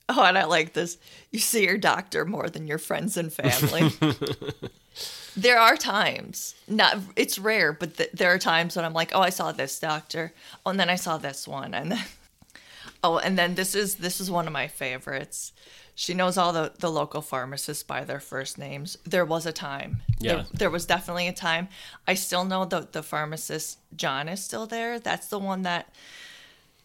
oh, 0.09 0.23
and 0.23 0.37
I 0.37 0.43
like 0.43 0.73
this. 0.73 0.97
You 1.31 1.39
see 1.39 1.63
your 1.63 1.77
doctor 1.77 2.25
more 2.25 2.49
than 2.49 2.67
your 2.67 2.77
friends 2.77 3.15
and 3.15 3.31
family. 3.31 3.91
there 5.35 5.57
are 5.57 5.75
times 5.75 6.53
not 6.67 6.97
it's 7.15 7.39
rare 7.39 7.73
but 7.73 7.97
th- 7.97 8.11
there 8.13 8.31
are 8.31 8.37
times 8.37 8.75
when 8.75 8.85
i'm 8.85 8.93
like 8.93 9.11
oh 9.15 9.21
i 9.21 9.29
saw 9.29 9.51
this 9.51 9.79
doctor 9.79 10.31
oh 10.63 10.69
and 10.69 10.79
then 10.79 10.89
i 10.89 10.95
saw 10.95 11.17
this 11.17 11.47
one 11.47 11.73
and 11.73 11.91
then 11.91 12.03
oh 13.03 13.17
and 13.17 13.37
then 13.37 13.55
this 13.55 13.75
is 13.75 13.95
this 13.95 14.19
is 14.21 14.31
one 14.31 14.47
of 14.47 14.53
my 14.53 14.67
favorites 14.67 15.51
she 15.95 16.15
knows 16.15 16.37
all 16.39 16.51
the, 16.53 16.71
the 16.79 16.89
local 16.89 17.21
pharmacists 17.21 17.83
by 17.83 18.03
their 18.03 18.19
first 18.19 18.57
names 18.57 18.97
there 19.05 19.25
was 19.25 19.45
a 19.45 19.51
time 19.51 20.01
Yeah. 20.19 20.33
there, 20.35 20.45
there 20.53 20.69
was 20.69 20.85
definitely 20.85 21.27
a 21.27 21.33
time 21.33 21.67
i 22.07 22.13
still 22.15 22.45
know 22.45 22.65
the, 22.65 22.87
the 22.91 23.03
pharmacist 23.03 23.77
john 23.95 24.27
is 24.29 24.43
still 24.43 24.65
there 24.65 24.99
that's 24.99 25.27
the 25.27 25.39
one 25.39 25.61
that 25.63 25.93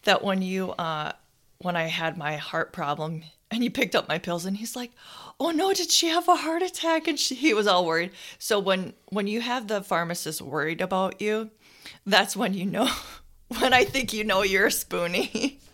that 0.05 0.23
when 0.25 0.43
you 0.43 0.73
uh 0.73 1.13
when 1.61 1.75
I 1.75 1.87
had 1.89 2.17
my 2.17 2.37
heart 2.37 2.73
problem 2.73 3.25
and 3.51 3.63
he 3.65 3.69
picked 3.69 3.97
up 3.97 4.07
my 4.09 4.19
pills 4.19 4.45
and 4.45 4.57
he's 4.59 4.77
like, 4.77 4.93
"Oh 5.41 5.51
no, 5.51 5.73
did 5.73 5.91
she 5.91 6.07
have 6.07 6.29
a 6.29 6.37
heart 6.37 6.63
attack?" 6.63 7.09
and 7.09 7.19
she, 7.19 7.35
he 7.35 7.53
was 7.53 7.67
all 7.67 7.85
worried. 7.85 8.13
So 8.39 8.61
when 8.61 8.93
when 9.09 9.27
you 9.27 9.41
have 9.41 9.67
the 9.67 9.83
pharmacist 9.83 10.41
worried 10.41 10.81
about 10.81 11.21
you, 11.21 11.51
that's 12.07 12.37
when 12.37 12.55
you 12.55 12.65
know 12.65 12.89
when 13.59 13.73
I 13.73 13.83
think 13.85 14.13
you 14.13 14.23
know 14.23 14.43
you're 14.43 14.67
a 14.67 14.71
spoonie. 14.71 15.57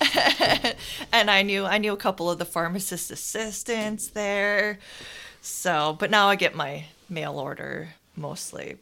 and 1.12 1.30
I 1.30 1.42
knew 1.42 1.64
I 1.64 1.78
knew 1.78 1.92
a 1.92 1.96
couple 1.96 2.30
of 2.30 2.38
the 2.38 2.44
pharmacist 2.44 3.10
assistants 3.10 4.08
there. 4.08 4.78
So, 5.40 5.96
but 5.98 6.10
now 6.10 6.28
I 6.28 6.36
get 6.36 6.54
my 6.54 6.84
mail 7.08 7.38
order 7.38 7.90
mostly. 8.16 8.76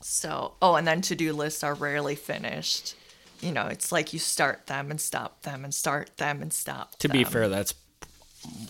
So, 0.00 0.54
oh, 0.60 0.74
and 0.74 0.86
then 0.86 1.00
to-do 1.02 1.32
lists 1.32 1.62
are 1.62 1.74
rarely 1.74 2.16
finished. 2.16 2.96
You 3.40 3.52
know, 3.52 3.66
it's 3.66 3.92
like 3.92 4.12
you 4.12 4.18
start 4.18 4.66
them 4.66 4.90
and 4.90 5.00
stop 5.00 5.42
them 5.42 5.64
and 5.64 5.72
start 5.72 6.16
them 6.16 6.42
and 6.42 6.52
stop. 6.52 6.96
to 6.98 7.08
be 7.08 7.24
fair, 7.24 7.48
that's 7.48 7.74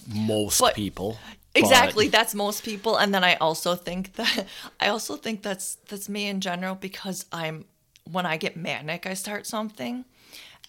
most 0.09 0.61
But- 0.61 0.75
people. 0.75 1.19
Exactly, 1.55 2.07
but- 2.07 2.13
that's 2.13 2.35
most 2.35 2.65
people 2.65 2.97
and 2.97 3.15
then 3.15 3.25
I 3.25 3.35
also 3.35 3.75
think 3.75 4.15
that 4.17 4.47
I 4.81 4.89
also 4.89 5.17
think 5.17 5.43
that's 5.43 5.75
that's 5.89 6.09
me 6.09 6.27
in 6.27 6.41
general 6.41 6.75
because 6.75 7.27
I'm 7.31 7.67
when 8.11 8.25
I 8.25 8.39
get 8.39 8.57
manic 8.57 9.07
I 9.07 9.13
start 9.13 9.47
something 9.47 10.07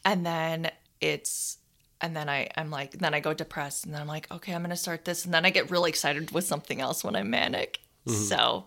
and 0.05 0.25
then 0.25 0.71
it's 1.01 1.57
and 2.01 2.15
then 2.15 2.29
I 2.29 2.49
I'm 2.55 2.69
like 2.69 2.91
then 2.91 3.13
I 3.13 3.19
go 3.19 3.33
depressed 3.33 3.85
and 3.85 3.93
then 3.93 4.01
I'm 4.01 4.07
like 4.07 4.31
okay 4.31 4.53
I'm 4.53 4.63
to 4.63 4.75
start 4.75 5.05
this 5.05 5.25
and 5.25 5.33
then 5.33 5.45
I 5.45 5.49
get 5.49 5.71
really 5.71 5.89
excited 5.89 6.31
with 6.31 6.45
something 6.45 6.81
else 6.81 7.03
when 7.03 7.15
I'm 7.15 7.29
manic. 7.29 7.79
Mm-hmm. 8.07 8.17
So 8.17 8.65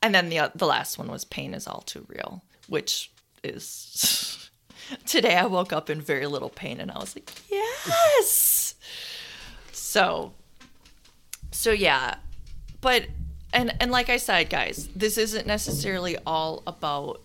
and 0.00 0.14
then 0.14 0.28
the 0.28 0.38
uh, 0.40 0.50
the 0.54 0.66
last 0.66 0.98
one 0.98 1.08
was 1.08 1.24
pain 1.24 1.54
is 1.54 1.66
all 1.66 1.80
too 1.80 2.04
real, 2.08 2.42
which 2.68 3.10
is 3.42 4.50
today 5.06 5.36
I 5.36 5.46
woke 5.46 5.72
up 5.72 5.88
in 5.88 6.00
very 6.00 6.26
little 6.26 6.50
pain 6.50 6.80
and 6.80 6.90
I 6.90 6.98
was 6.98 7.16
like, 7.16 7.30
"Yes." 7.48 8.74
so 9.72 10.32
so 11.52 11.70
yeah. 11.70 12.16
But 12.80 13.06
and 13.52 13.74
and 13.80 13.90
like 13.90 14.08
I 14.08 14.16
said, 14.16 14.50
guys, 14.50 14.88
this 14.94 15.18
isn't 15.18 15.46
necessarily 15.46 16.16
all 16.26 16.62
about 16.66 17.22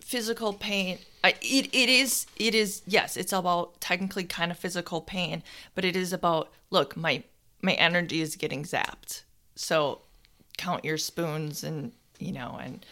physical 0.00 0.52
pain. 0.52 0.98
I, 1.22 1.30
it, 1.42 1.74
it 1.74 1.88
is 1.88 2.26
it 2.36 2.54
is 2.54 2.82
yes, 2.86 3.16
it's 3.16 3.32
about 3.32 3.80
technically 3.80 4.24
kind 4.24 4.50
of 4.50 4.58
physical 4.58 5.00
pain, 5.00 5.42
but 5.74 5.84
it 5.84 5.96
is 5.96 6.12
about 6.12 6.50
look, 6.70 6.96
my 6.96 7.22
my 7.62 7.74
energy 7.74 8.20
is 8.20 8.36
getting 8.36 8.64
zapped. 8.64 9.22
So 9.54 10.00
count 10.56 10.84
your 10.84 10.98
spoons 10.98 11.64
and 11.64 11.92
you 12.18 12.32
know 12.32 12.58
and 12.60 12.84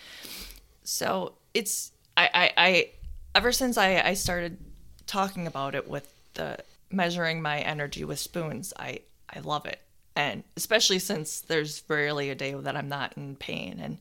so 0.85 1.35
it's 1.53 1.93
I, 2.17 2.31
I, 2.35 2.53
I 2.57 2.91
ever 3.35 3.53
since 3.53 3.79
I, 3.79 4.01
I 4.01 4.15
started 4.15 4.59
talking 5.07 5.47
about 5.47 5.75
it 5.75 5.89
with 5.89 6.13
the 6.35 6.59
measuring 6.91 7.43
my 7.43 7.61
energy 7.61 8.05
with 8.05 8.19
spoons, 8.19 8.73
I, 8.79 9.01
I 9.35 9.41
love 9.41 9.67
it. 9.67 9.81
And 10.17 10.43
especially 10.57 10.99
since 10.99 11.41
there's 11.41 11.83
rarely 11.89 12.31
a 12.31 12.35
day 12.35 12.55
that 12.55 12.77
I'm 12.77 12.89
not 12.89 13.17
in 13.17 13.37
pain 13.37 13.79
and 13.81 13.99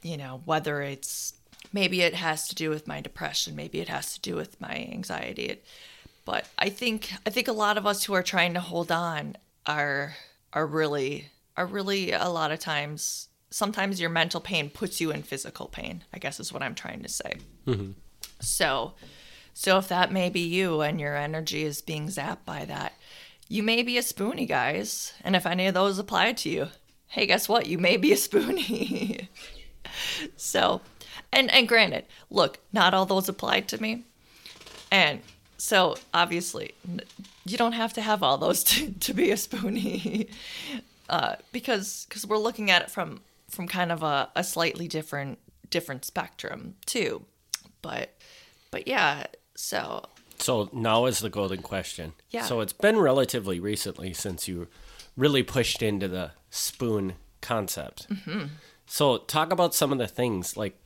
you 0.00 0.16
know, 0.16 0.40
whether 0.44 0.80
it's 0.80 1.34
maybe 1.72 2.02
it 2.02 2.14
has 2.14 2.48
to 2.48 2.54
do 2.54 2.70
with 2.70 2.86
my 2.86 3.00
depression, 3.00 3.56
maybe 3.56 3.80
it 3.80 3.88
has 3.88 4.14
to 4.14 4.20
do 4.20 4.36
with 4.36 4.60
my 4.60 4.88
anxiety. 4.92 5.46
It, 5.46 5.64
But 6.24 6.46
I 6.58 6.68
think 6.68 7.12
I 7.26 7.30
think 7.30 7.48
a 7.48 7.52
lot 7.52 7.78
of 7.78 7.86
us 7.86 8.04
who 8.04 8.14
are 8.14 8.22
trying 8.22 8.54
to 8.54 8.60
hold 8.60 8.92
on 8.92 9.36
are 9.66 10.14
are 10.52 10.66
really 10.66 11.30
are 11.56 11.66
really 11.66 12.12
a 12.12 12.28
lot 12.28 12.52
of 12.52 12.58
times 12.58 13.28
sometimes 13.50 14.00
your 14.00 14.10
mental 14.10 14.40
pain 14.40 14.70
puts 14.70 15.00
you 15.00 15.10
in 15.10 15.22
physical 15.22 15.66
pain. 15.66 16.04
I 16.12 16.18
guess 16.18 16.40
is 16.40 16.52
what 16.52 16.62
I'm 16.62 16.74
trying 16.74 17.02
to 17.02 17.08
say. 17.08 17.34
Mm-hmm. 17.66 17.92
So 18.40 18.94
so 19.54 19.76
if 19.78 19.88
that 19.88 20.12
may 20.12 20.30
be 20.30 20.40
you 20.40 20.82
and 20.82 21.00
your 21.00 21.16
energy 21.16 21.64
is 21.64 21.82
being 21.82 22.06
zapped 22.06 22.44
by 22.44 22.64
that, 22.66 22.92
you 23.48 23.62
may 23.62 23.82
be 23.82 23.98
a 23.98 24.02
spoonie, 24.02 24.46
guys. 24.46 25.14
And 25.24 25.34
if 25.34 25.46
any 25.46 25.66
of 25.66 25.74
those 25.74 25.98
apply 25.98 26.34
to 26.34 26.48
you, 26.48 26.68
hey, 27.08 27.26
guess 27.26 27.48
what? 27.48 27.66
You 27.66 27.76
may 27.76 27.96
be 27.96 28.12
a 28.12 28.16
spoonie. 28.16 29.26
so, 30.36 30.80
and 31.32 31.50
and 31.50 31.68
granted, 31.68 32.04
look, 32.30 32.58
not 32.72 32.94
all 32.94 33.06
those 33.06 33.28
applied 33.28 33.68
to 33.68 33.80
me. 33.82 34.04
And 34.90 35.20
so 35.56 35.96
obviously, 36.14 36.74
you 37.44 37.56
don't 37.56 37.72
have 37.72 37.92
to 37.94 38.00
have 38.00 38.22
all 38.22 38.38
those 38.38 38.64
to, 38.70 38.92
to 38.92 39.14
be 39.14 39.30
a 39.30 39.34
spoonie, 39.34 40.28
uh, 41.08 41.36
because 41.52 42.06
because 42.08 42.26
we're 42.26 42.38
looking 42.38 42.70
at 42.70 42.82
it 42.82 42.90
from 42.90 43.20
from 43.48 43.66
kind 43.66 43.90
of 43.90 44.02
a, 44.02 44.28
a 44.36 44.44
slightly 44.44 44.88
different 44.88 45.38
different 45.70 46.04
spectrum 46.04 46.74
too. 46.86 47.24
But 47.82 48.14
but 48.70 48.86
yeah, 48.88 49.26
so 49.54 50.04
So 50.38 50.70
now 50.72 51.06
is 51.06 51.18
the 51.18 51.30
golden 51.30 51.62
question. 51.62 52.12
Yeah. 52.30 52.44
So 52.44 52.60
it's 52.60 52.72
been 52.72 52.98
relatively 52.98 53.60
recently 53.60 54.12
since 54.12 54.46
you 54.48 54.68
really 55.16 55.42
pushed 55.42 55.82
into 55.82 56.08
the 56.08 56.30
spoon 56.50 57.14
concept. 57.40 58.08
Mm-hmm. 58.08 58.46
So 58.86 59.18
talk 59.18 59.52
about 59.52 59.74
some 59.74 59.92
of 59.92 59.98
the 59.98 60.06
things. 60.06 60.56
Like, 60.56 60.78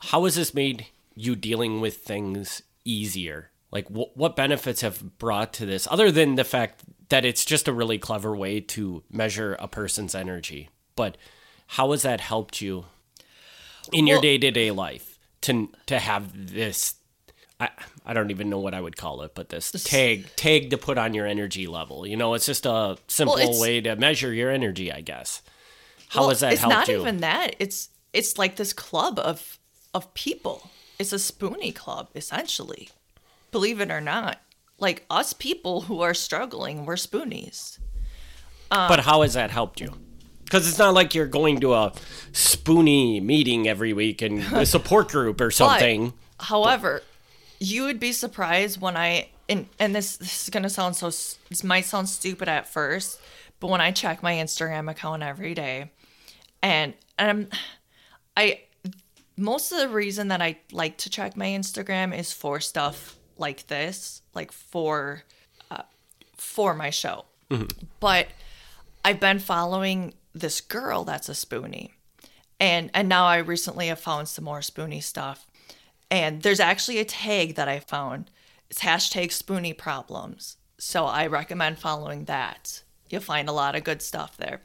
how 0.00 0.24
has 0.24 0.34
this 0.34 0.54
made 0.54 0.86
you 1.14 1.36
dealing 1.36 1.80
with 1.80 1.98
things 1.98 2.62
easier? 2.84 3.50
Like, 3.70 3.88
wh- 3.88 4.16
what 4.16 4.36
benefits 4.36 4.82
have 4.82 5.18
brought 5.18 5.52
to 5.54 5.66
this, 5.66 5.88
other 5.90 6.10
than 6.10 6.34
the 6.36 6.44
fact 6.44 6.82
that 7.08 7.24
it's 7.24 7.44
just 7.44 7.68
a 7.68 7.72
really 7.72 7.98
clever 7.98 8.34
way 8.36 8.60
to 8.60 9.02
measure 9.10 9.56
a 9.58 9.68
person's 9.68 10.14
energy? 10.14 10.70
But 10.96 11.16
how 11.66 11.90
has 11.92 12.02
that 12.02 12.20
helped 12.20 12.60
you 12.60 12.86
in 13.92 14.06
your 14.06 14.20
day 14.20 14.38
to 14.38 14.50
day 14.50 14.70
life 14.70 15.18
to 15.42 15.70
to 15.86 15.98
have 15.98 16.52
this 16.52 16.94
I, 17.60 17.68
I 18.04 18.14
don't 18.14 18.30
even 18.30 18.50
know 18.50 18.58
what 18.58 18.74
I 18.74 18.80
would 18.80 18.96
call 18.96 19.22
it, 19.22 19.34
but 19.34 19.48
this 19.48 19.70
tag 19.70 20.26
tag 20.36 20.70
to 20.70 20.78
put 20.78 20.98
on 20.98 21.14
your 21.14 21.26
energy 21.26 21.66
level. 21.66 22.06
You 22.06 22.16
know, 22.16 22.34
it's 22.34 22.46
just 22.46 22.66
a 22.66 22.96
simple 23.06 23.36
it's- 23.36 23.60
way 23.60 23.80
to 23.80 23.96
measure 23.96 24.32
your 24.32 24.50
energy, 24.50 24.92
I 24.92 25.00
guess. 25.00 25.42
How 26.08 26.20
Well, 26.22 26.28
has 26.30 26.40
that 26.40 26.52
it's 26.54 26.62
not 26.62 26.88
even 26.88 27.18
that. 27.18 27.56
It's 27.58 27.88
it's 28.14 28.38
like 28.38 28.56
this 28.56 28.72
club 28.72 29.18
of 29.18 29.58
of 29.92 30.12
people. 30.14 30.70
It's 30.98 31.12
a 31.12 31.16
spoonie 31.16 31.74
club, 31.74 32.08
essentially. 32.14 32.90
Believe 33.50 33.80
it 33.80 33.90
or 33.90 34.00
not. 34.00 34.40
Like 34.78 35.04
us 35.10 35.32
people 35.32 35.82
who 35.82 36.00
are 36.00 36.14
struggling, 36.14 36.86
we're 36.86 36.94
spoonies. 36.94 37.78
Um, 38.70 38.88
but 38.88 39.00
how 39.00 39.22
has 39.22 39.34
that 39.34 39.50
helped 39.50 39.80
you? 39.80 39.92
Because 40.44 40.68
it's 40.68 40.78
not 40.78 40.94
like 40.94 41.14
you're 41.14 41.26
going 41.26 41.60
to 41.60 41.74
a 41.74 41.92
spoony 42.32 43.20
meeting 43.20 43.68
every 43.68 43.92
week 43.92 44.22
and 44.22 44.40
a 44.52 44.66
support 44.74 45.08
group 45.08 45.40
or 45.40 45.50
something. 45.50 46.12
But, 46.38 46.46
however, 46.46 47.02
you 47.60 47.84
would 47.84 48.00
be 48.00 48.12
surprised 48.12 48.80
when 48.80 48.96
I 48.96 49.28
and 49.48 49.66
and 49.78 49.94
this 49.94 50.16
this 50.16 50.44
is 50.44 50.50
gonna 50.50 50.70
sound 50.70 50.96
so 50.96 51.06
this 51.06 51.64
might 51.64 51.84
sound 51.84 52.08
stupid 52.08 52.48
at 52.48 52.68
first, 52.68 53.20
but 53.60 53.68
when 53.68 53.80
I 53.80 53.90
check 53.90 54.22
my 54.22 54.34
Instagram 54.34 54.90
account 54.90 55.22
every 55.22 55.54
day, 55.54 55.90
and 56.62 56.94
and 57.18 57.30
I'm, 57.30 57.48
I 58.36 58.60
most 59.36 59.72
of 59.72 59.78
the 59.78 59.88
reason 59.88 60.28
that 60.28 60.40
I 60.40 60.58
like 60.72 60.98
to 60.98 61.10
check 61.10 61.36
my 61.36 61.46
Instagram 61.46 62.16
is 62.16 62.32
for 62.32 62.60
stuff 62.60 63.16
like 63.36 63.66
this, 63.66 64.22
like 64.34 64.52
for 64.52 65.24
uh, 65.70 65.82
for 66.36 66.74
my 66.74 66.90
show. 66.90 67.24
But 68.00 68.28
I've 69.04 69.20
been 69.20 69.38
following 69.38 70.14
this 70.34 70.60
girl 70.60 71.04
that's 71.04 71.28
a 71.28 71.32
spoonie. 71.32 71.90
And 72.60 72.90
and 72.94 73.08
now 73.08 73.26
I 73.26 73.38
recently 73.38 73.88
have 73.88 74.00
found 74.00 74.28
some 74.28 74.44
more 74.44 74.60
spoonie 74.60 75.02
stuff. 75.02 75.46
And 76.10 76.42
there's 76.42 76.60
actually 76.60 76.98
a 76.98 77.04
tag 77.04 77.56
that 77.56 77.68
I 77.68 77.80
found. 77.80 78.30
It's 78.70 78.80
hashtag 78.80 79.28
spoonie 79.28 79.76
problems. 79.76 80.56
So 80.78 81.06
I 81.06 81.26
recommend 81.26 81.78
following 81.78 82.24
that. 82.24 82.82
You'll 83.08 83.20
find 83.20 83.48
a 83.48 83.52
lot 83.52 83.74
of 83.74 83.84
good 83.84 84.02
stuff 84.02 84.36
there. 84.36 84.60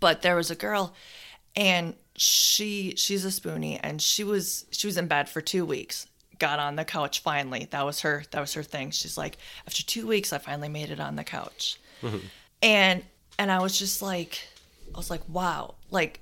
But 0.00 0.22
there 0.22 0.36
was 0.36 0.50
a 0.50 0.54
girl 0.54 0.94
and 1.56 1.94
she 2.20 2.92
she's 2.96 3.24
a 3.24 3.28
spoonie 3.28 3.80
and 3.82 4.02
she 4.02 4.24
was 4.24 4.66
she 4.70 4.86
was 4.86 4.98
in 4.98 5.06
bed 5.06 5.28
for 5.28 5.40
two 5.40 5.64
weeks. 5.64 6.06
Got 6.38 6.58
on 6.58 6.76
the 6.76 6.84
couch 6.84 7.20
finally. 7.20 7.66
That 7.70 7.84
was 7.84 8.00
her 8.00 8.24
that 8.30 8.40
was 8.40 8.52
her 8.54 8.62
thing. 8.62 8.90
She's 8.90 9.16
like, 9.16 9.38
after 9.66 9.82
two 9.82 10.06
weeks 10.06 10.32
I 10.32 10.38
finally 10.38 10.68
made 10.68 10.90
it 10.90 11.00
on 11.00 11.16
the 11.16 11.24
couch 11.24 11.78
mm-hmm. 12.02 12.18
and 12.62 13.02
and 13.38 13.50
I 13.50 13.60
was 13.60 13.78
just 13.78 14.02
like 14.02 14.46
I 14.94 14.98
was 14.98 15.10
like 15.10 15.22
wow 15.28 15.76
like 15.90 16.20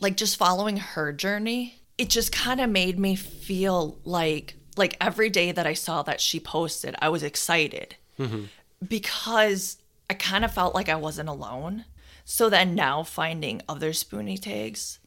like 0.00 0.16
just 0.16 0.36
following 0.36 0.76
her 0.76 1.12
journey 1.12 1.80
it 1.98 2.10
just 2.10 2.32
kind 2.32 2.60
of 2.60 2.68
made 2.68 2.98
me 2.98 3.14
feel 3.14 3.98
like 4.04 4.56
like 4.76 4.96
every 5.00 5.30
day 5.30 5.52
that 5.52 5.66
I 5.66 5.74
saw 5.74 6.02
that 6.02 6.20
she 6.20 6.40
posted 6.40 6.94
I 7.00 7.08
was 7.08 7.22
excited 7.22 7.96
mm-hmm. 8.18 8.44
because 8.86 9.78
I 10.10 10.14
kind 10.14 10.44
of 10.44 10.52
felt 10.52 10.74
like 10.74 10.88
I 10.88 10.96
wasn't 10.96 11.28
alone 11.28 11.84
so 12.24 12.48
then 12.48 12.74
now 12.74 13.02
finding 13.02 13.62
other 13.68 13.90
spoonie 13.92 14.40
tags 14.40 14.98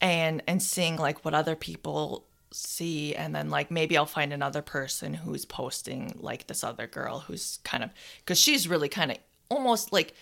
and 0.00 0.42
and 0.46 0.62
seeing 0.62 0.96
like 0.96 1.24
what 1.24 1.34
other 1.34 1.56
people 1.56 2.24
see 2.52 3.14
and 3.14 3.34
then 3.34 3.50
like 3.50 3.70
maybe 3.70 3.96
I'll 3.96 4.06
find 4.06 4.32
another 4.32 4.62
person 4.62 5.14
who's 5.14 5.44
posting 5.44 6.16
like 6.18 6.46
this 6.46 6.62
other 6.62 6.86
girl 6.86 7.20
who's 7.20 7.58
kind 7.64 7.82
of 7.82 7.90
cuz 8.24 8.38
she's 8.38 8.68
really 8.68 8.88
kind 8.88 9.10
of 9.10 9.18
almost 9.48 9.92
like 9.92 10.14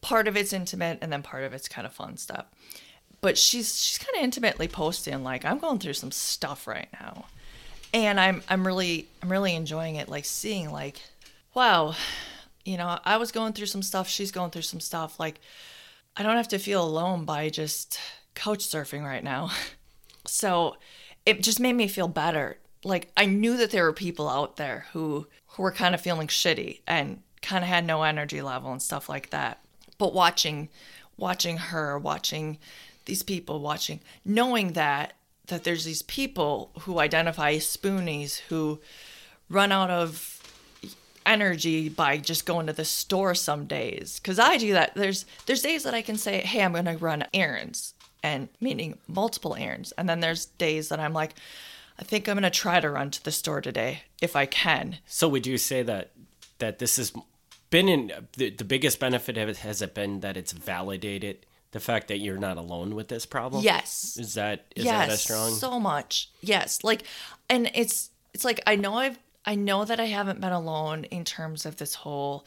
part 0.00 0.28
of 0.28 0.36
it's 0.36 0.52
intimate 0.52 0.98
and 1.00 1.12
then 1.12 1.22
part 1.22 1.44
of 1.44 1.52
it's 1.52 1.68
kind 1.68 1.86
of 1.86 1.92
fun 1.92 2.16
stuff. 2.16 2.46
But 3.20 3.36
she's 3.36 3.82
she's 3.82 3.98
kind 3.98 4.16
of 4.16 4.22
intimately 4.22 4.68
posting 4.68 5.22
like 5.22 5.44
I'm 5.44 5.58
going 5.58 5.78
through 5.78 5.94
some 5.94 6.10
stuff 6.10 6.66
right 6.66 6.88
now. 6.92 7.26
And 7.92 8.18
I'm 8.20 8.42
I'm 8.48 8.66
really 8.66 9.08
I'm 9.22 9.30
really 9.30 9.54
enjoying 9.54 9.96
it 9.96 10.08
like 10.08 10.24
seeing 10.24 10.70
like 10.72 11.00
wow, 11.54 11.94
you 12.64 12.76
know, 12.76 12.98
I 13.04 13.16
was 13.16 13.32
going 13.32 13.52
through 13.52 13.66
some 13.66 13.82
stuff, 13.82 14.08
she's 14.08 14.30
going 14.30 14.50
through 14.50 14.62
some 14.62 14.80
stuff 14.80 15.20
like 15.20 15.40
I 16.16 16.22
don't 16.22 16.36
have 16.36 16.48
to 16.48 16.58
feel 16.58 16.82
alone 16.82 17.24
by 17.24 17.48
just 17.50 17.98
couch 18.34 18.60
surfing 18.60 19.04
right 19.04 19.24
now. 19.24 19.50
So 20.26 20.76
it 21.24 21.42
just 21.42 21.60
made 21.60 21.72
me 21.72 21.88
feel 21.88 22.06
better. 22.06 22.58
Like 22.84 23.10
I 23.16 23.24
knew 23.24 23.56
that 23.56 23.70
there 23.70 23.84
were 23.84 23.92
people 23.92 24.28
out 24.28 24.56
there 24.56 24.86
who 24.92 25.26
who 25.46 25.62
were 25.62 25.72
kind 25.72 25.94
of 25.94 26.00
feeling 26.00 26.28
shitty 26.28 26.80
and 26.86 27.22
kind 27.42 27.64
of 27.64 27.68
had 27.68 27.86
no 27.86 28.02
energy 28.02 28.42
level 28.42 28.70
and 28.70 28.82
stuff 28.82 29.08
like 29.08 29.30
that. 29.30 29.60
But 29.98 30.14
watching 30.14 30.68
watching 31.16 31.56
her, 31.56 31.98
watching 31.98 32.58
these 33.06 33.22
people, 33.22 33.60
watching 33.60 34.00
knowing 34.24 34.74
that 34.74 35.14
that 35.46 35.64
there's 35.64 35.84
these 35.84 36.02
people 36.02 36.70
who 36.80 36.98
identify 36.98 37.52
as 37.52 37.64
spoonies 37.64 38.38
who 38.48 38.80
run 39.48 39.72
out 39.72 39.90
of 39.90 40.36
energy 41.26 41.88
by 41.88 42.16
just 42.16 42.46
going 42.46 42.66
to 42.66 42.72
the 42.72 42.84
store 42.84 43.34
some 43.34 43.66
days 43.66 44.18
because 44.18 44.38
i 44.38 44.56
do 44.56 44.72
that 44.72 44.94
there's 44.94 45.26
there's 45.44 45.60
days 45.60 45.82
that 45.82 45.92
i 45.92 46.00
can 46.00 46.16
say 46.16 46.40
hey 46.40 46.62
i'm 46.62 46.72
gonna 46.72 46.96
run 46.96 47.22
errands 47.34 47.94
and 48.22 48.48
meaning 48.60 48.98
multiple 49.08 49.54
errands 49.56 49.92
and 49.92 50.08
then 50.08 50.20
there's 50.20 50.46
days 50.46 50.88
that 50.88 51.00
i'm 51.00 51.12
like 51.12 51.34
i 51.98 52.02
think 52.02 52.28
i'm 52.28 52.36
gonna 52.36 52.50
try 52.50 52.80
to 52.80 52.90
run 52.90 53.10
to 53.10 53.22
the 53.24 53.32
store 53.32 53.60
today 53.60 54.02
if 54.20 54.36
i 54.36 54.46
can 54.46 54.98
So 55.06 55.28
would 55.28 55.46
you 55.46 55.58
say 55.58 55.82
that 55.82 56.10
that 56.58 56.78
this 56.78 56.96
has 56.96 57.12
been 57.70 57.88
in 57.88 58.12
the, 58.36 58.50
the 58.50 58.64
biggest 58.64 58.98
benefit 59.00 59.38
of 59.38 59.48
it 59.48 59.58
has 59.58 59.80
it 59.80 59.94
been 59.94 60.20
that 60.20 60.36
it's 60.36 60.52
validated 60.52 61.46
the 61.72 61.80
fact 61.80 62.08
that 62.08 62.18
you're 62.18 62.36
not 62.36 62.56
alone 62.56 62.96
with 62.96 63.06
this 63.08 63.24
problem? 63.24 63.62
yes 63.62 64.16
Is 64.18 64.34
that 64.34 64.66
is 64.74 64.84
yes 64.84 65.08
that 65.08 65.18
strong? 65.18 65.52
so 65.54 65.78
much 65.78 66.28
yes 66.42 66.82
like 66.82 67.04
and 67.48 67.70
it's 67.74 68.10
it's 68.34 68.44
like 68.44 68.60
i 68.66 68.74
know 68.76 68.94
i've 68.94 69.18
i 69.46 69.54
know 69.54 69.84
that 69.84 70.00
i 70.00 70.06
haven't 70.06 70.40
been 70.40 70.52
alone 70.52 71.04
in 71.04 71.24
terms 71.24 71.64
of 71.64 71.76
this 71.76 71.94
whole 71.94 72.44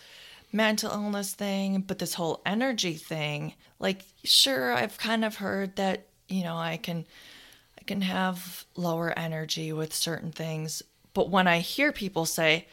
mental 0.53 0.91
illness 0.91 1.33
thing 1.33 1.81
but 1.81 1.99
this 1.99 2.13
whole 2.13 2.41
energy 2.45 2.93
thing 2.93 3.53
like 3.79 4.05
sure 4.23 4.71
i've 4.73 4.97
kind 4.97 5.25
of 5.25 5.35
heard 5.35 5.75
that 5.75 6.05
you 6.29 6.43
know 6.43 6.55
i 6.55 6.77
can 6.77 7.05
i 7.79 7.83
can 7.83 8.01
have 8.01 8.63
lower 8.75 9.17
energy 9.17 9.73
with 9.73 9.93
certain 9.93 10.31
things 10.31 10.83
but 11.13 11.29
when 11.29 11.47
i 11.47 11.59
hear 11.59 11.91
people 11.91 12.25
say 12.25 12.67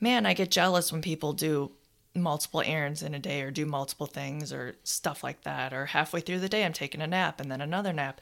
man 0.00 0.24
i 0.24 0.32
get 0.32 0.50
jealous 0.50 0.92
when 0.92 1.02
people 1.02 1.32
do 1.32 1.70
multiple 2.14 2.62
errands 2.64 3.02
in 3.02 3.14
a 3.14 3.18
day 3.18 3.42
or 3.42 3.50
do 3.50 3.66
multiple 3.66 4.06
things 4.06 4.52
or 4.52 4.76
stuff 4.84 5.24
like 5.24 5.42
that 5.42 5.72
or 5.72 5.86
halfway 5.86 6.20
through 6.20 6.38
the 6.38 6.48
day 6.48 6.64
i'm 6.64 6.72
taking 6.72 7.02
a 7.02 7.06
nap 7.06 7.40
and 7.40 7.50
then 7.50 7.60
another 7.60 7.92
nap. 7.92 8.20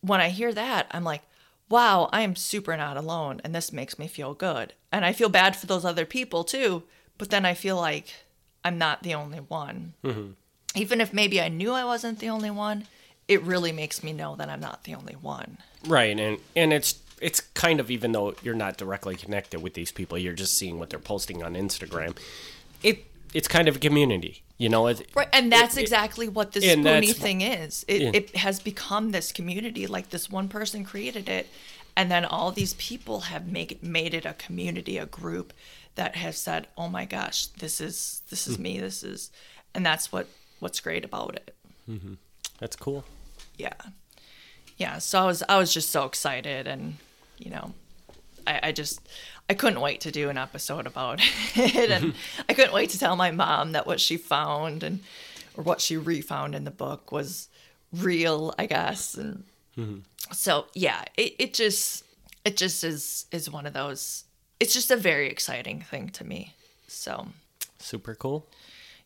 When 0.00 0.20
i 0.20 0.28
hear 0.28 0.52
that 0.52 0.86
i'm 0.92 1.04
like 1.04 1.22
wow 1.68 2.08
i 2.12 2.20
am 2.20 2.36
super 2.36 2.76
not 2.76 2.96
alone 2.96 3.40
and 3.42 3.54
this 3.54 3.72
makes 3.72 3.98
me 3.98 4.06
feel 4.06 4.34
good. 4.34 4.74
And 4.92 5.04
i 5.04 5.12
feel 5.12 5.28
bad 5.28 5.56
for 5.56 5.66
those 5.66 5.84
other 5.84 6.06
people 6.06 6.44
too 6.44 6.84
but 7.18 7.30
then 7.30 7.44
i 7.44 7.54
feel 7.54 7.76
like 7.76 8.14
i'm 8.64 8.78
not 8.78 9.02
the 9.02 9.14
only 9.14 9.38
one 9.38 9.94
mm-hmm. 10.04 10.30
even 10.74 11.00
if 11.00 11.12
maybe 11.12 11.40
i 11.40 11.48
knew 11.48 11.72
i 11.72 11.84
wasn't 11.84 12.18
the 12.18 12.28
only 12.28 12.50
one 12.50 12.86
it 13.28 13.42
really 13.42 13.72
makes 13.72 14.02
me 14.02 14.12
know 14.12 14.36
that 14.36 14.48
i'm 14.48 14.60
not 14.60 14.84
the 14.84 14.94
only 14.94 15.14
one 15.14 15.58
Right, 15.86 16.18
and 16.18 16.38
and 16.54 16.72
it's 16.72 17.00
it's 17.20 17.40
kind 17.40 17.80
of 17.80 17.90
even 17.90 18.12
though 18.12 18.34
you're 18.42 18.54
not 18.54 18.76
directly 18.76 19.16
connected 19.16 19.60
with 19.62 19.74
these 19.74 19.92
people, 19.92 20.18
you're 20.18 20.32
just 20.32 20.56
seeing 20.56 20.78
what 20.78 20.90
they're 20.90 20.98
posting 20.98 21.42
on 21.42 21.54
Instagram. 21.54 22.16
It 22.82 23.04
it's 23.34 23.48
kind 23.48 23.66
of 23.68 23.76
a 23.76 23.78
community, 23.78 24.42
you 24.58 24.68
know. 24.68 24.86
It, 24.86 25.08
Right, 25.14 25.28
and 25.32 25.50
that's 25.50 25.76
it- 25.76 25.80
it- 25.80 25.82
exactly 25.82 26.28
what 26.28 26.52
this 26.52 26.64
spoony 26.64 27.12
thing 27.12 27.40
is. 27.40 27.84
It, 27.88 28.02
Yeah. 28.02 28.10
it 28.14 28.36
has 28.36 28.60
become 28.60 29.10
this 29.10 29.32
community. 29.32 29.86
Like 29.86 30.10
this 30.10 30.30
one 30.30 30.48
person 30.48 30.84
created 30.84 31.28
it, 31.28 31.48
and 31.96 32.10
then 32.10 32.24
all 32.24 32.52
these 32.52 32.74
people 32.74 33.20
have 33.22 33.46
make 33.46 33.82
made 33.82 34.14
it 34.14 34.24
a 34.24 34.34
community, 34.34 34.98
a 34.98 35.06
group 35.06 35.52
that 35.94 36.16
have 36.16 36.36
said, 36.36 36.68
"Oh 36.76 36.88
my 36.88 37.04
gosh, 37.04 37.46
this 37.46 37.80
is 37.80 38.22
this 38.30 38.46
is 38.46 38.56
hmm. 38.56 38.62
me. 38.62 38.80
This 38.80 39.02
is," 39.02 39.30
and 39.74 39.84
that's 39.84 40.12
what 40.12 40.28
what's 40.60 40.80
great 40.80 41.04
about 41.04 41.36
it. 41.36 41.54
Mm-hmm. 41.88 42.14
That's 42.58 42.76
cool. 42.76 43.04
Yeah, 43.58 43.74
yeah. 44.76 44.98
So 44.98 45.20
I 45.20 45.26
was 45.26 45.42
I 45.48 45.58
was 45.58 45.72
just 45.72 45.90
so 45.90 46.04
excited, 46.04 46.66
and 46.66 46.96
you 47.38 47.50
know, 47.50 47.72
I, 48.46 48.60
I 48.64 48.72
just 48.72 49.00
I 49.50 49.54
couldn't 49.54 49.80
wait 49.80 50.00
to 50.02 50.10
do 50.10 50.30
an 50.30 50.38
episode 50.38 50.86
about 50.86 51.20
it, 51.54 51.90
and 51.90 52.06
mm-hmm. 52.06 52.42
I 52.48 52.54
couldn't 52.54 52.74
wait 52.74 52.90
to 52.90 52.98
tell 52.98 53.16
my 53.16 53.30
mom 53.30 53.72
that 53.72 53.86
what 53.86 54.00
she 54.00 54.16
found 54.16 54.82
and 54.82 55.00
or 55.56 55.64
what 55.64 55.80
she 55.80 55.96
refound 55.96 56.54
in 56.54 56.64
the 56.64 56.70
book 56.70 57.12
was 57.12 57.48
real, 57.92 58.54
I 58.58 58.66
guess, 58.66 59.14
and 59.14 59.44
mm-hmm. 59.76 59.98
so 60.32 60.66
yeah, 60.74 61.04
it, 61.16 61.34
it 61.38 61.54
just 61.54 62.04
it 62.44 62.56
just 62.56 62.84
is 62.84 63.26
is 63.32 63.50
one 63.50 63.66
of 63.66 63.72
those. 63.72 64.24
It's 64.62 64.72
just 64.72 64.92
a 64.92 64.96
very 64.96 65.28
exciting 65.28 65.80
thing 65.80 66.08
to 66.10 66.24
me. 66.24 66.54
So 66.86 67.26
Super 67.80 68.14
cool. 68.14 68.46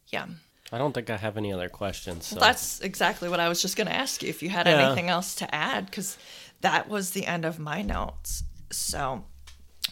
yeah. 0.08 0.26
I 0.70 0.76
don't 0.78 0.92
think 0.92 1.08
I 1.08 1.16
have 1.16 1.36
any 1.38 1.50
other 1.52 1.68
questions. 1.70 2.26
So. 2.26 2.36
That's 2.40 2.80
exactly 2.80 3.28
what 3.30 3.40
I 3.40 3.48
was 3.48 3.62
just 3.62 3.76
going 3.76 3.86
to 3.86 3.94
ask 3.94 4.22
you 4.22 4.28
if 4.28 4.42
you 4.42 4.50
had 4.50 4.66
Yeah. 4.66 4.86
anything 4.86 5.08
else 5.08 5.34
to 5.36 5.54
add, 5.54 5.86
because 5.86 6.18
that 6.60 6.88
was 6.90 7.12
the 7.12 7.24
end 7.24 7.44
of 7.46 7.58
my 7.58 7.80
notes. 7.82 8.42
So, 8.70 9.24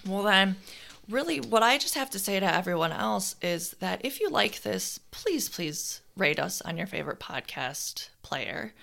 well, 0.05 0.25
then, 0.25 0.57
really, 1.09 1.41
what 1.41 1.63
I 1.63 1.79
just 1.79 1.95
have 1.95 2.11
to 2.11 2.19
say 2.19 2.41
to 2.41 2.55
everyone 2.55 2.93
else 2.93 3.37
is 3.41 3.71
that 3.81 4.01
if 4.05 4.21
you 4.21 4.29
like 4.29 4.63
this, 4.63 4.99
please, 5.13 5.49
please 5.49 6.01
rate 6.17 6.41
us 6.41 6.61
on 6.61 6.77
your 6.77 6.89
favorite 6.89 7.21
podcast 7.21 8.09
player. 8.23 8.75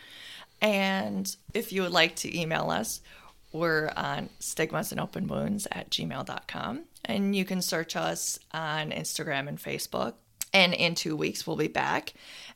And 0.62 1.36
if 1.54 1.72
you 1.74 1.82
would 1.84 1.91
like 1.91 2.15
to 2.17 2.39
email 2.39 2.70
us, 2.72 3.02
we're 3.52 3.92
on 3.96 4.30
stigmas 4.40 4.92
and 4.92 5.00
open 5.02 5.28
wounds 5.28 5.68
at 5.72 5.90
gmail.com. 5.90 6.84
And 7.06 7.36
you 7.36 7.46
can 7.46 7.62
search 7.62 7.96
us 7.96 8.40
on 8.54 8.92
Instagram 8.92 9.48
and 9.48 9.58
Facebook. 9.58 10.14
And 10.54 10.74
in 10.74 10.96
two 10.96 11.16
weeks, 11.16 11.46
we'll 11.48 11.56
be 11.58 11.68
back. 11.68 12.14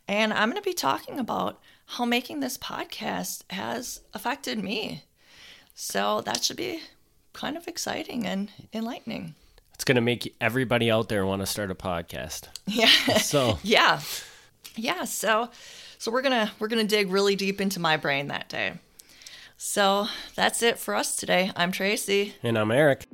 And 0.07 0.31
I'm 0.33 0.49
going 0.49 0.61
to 0.61 0.67
be 0.67 0.73
talking 0.73 1.19
about 1.19 1.59
how 1.87 2.05
making 2.05 2.39
this 2.39 2.57
podcast 2.57 3.43
has 3.51 4.01
affected 4.13 4.63
me. 4.63 5.03
So 5.73 6.21
that 6.21 6.43
should 6.43 6.57
be 6.57 6.81
kind 7.33 7.57
of 7.57 7.67
exciting 7.67 8.25
and 8.25 8.49
enlightening. 8.73 9.35
it's 9.73 9.83
gonna 9.83 9.99
make 9.99 10.33
everybody 10.39 10.89
out 10.89 11.09
there 11.09 11.25
want 11.25 11.41
to 11.41 11.45
start 11.45 11.69
a 11.69 11.75
podcast. 11.75 12.47
Yeah. 12.65 12.89
So 13.19 13.59
yeah. 13.63 13.99
Yeah, 14.77 15.03
so 15.05 15.49
so 15.97 16.11
we're 16.11 16.21
going 16.21 16.47
to 16.47 16.51
we're 16.59 16.67
going 16.67 16.85
to 16.85 16.95
dig 16.95 17.09
really 17.11 17.35
deep 17.35 17.59
into 17.61 17.79
my 17.79 17.97
brain 17.97 18.27
that 18.27 18.49
day. 18.49 18.73
So, 19.57 20.07
that's 20.35 20.61
it 20.61 20.77
for 20.77 20.95
us 20.95 21.15
today. 21.15 21.51
I'm 21.55 21.71
Tracy. 21.71 22.35
and 22.43 22.57
I'm 22.57 22.71
Eric. 22.71 23.07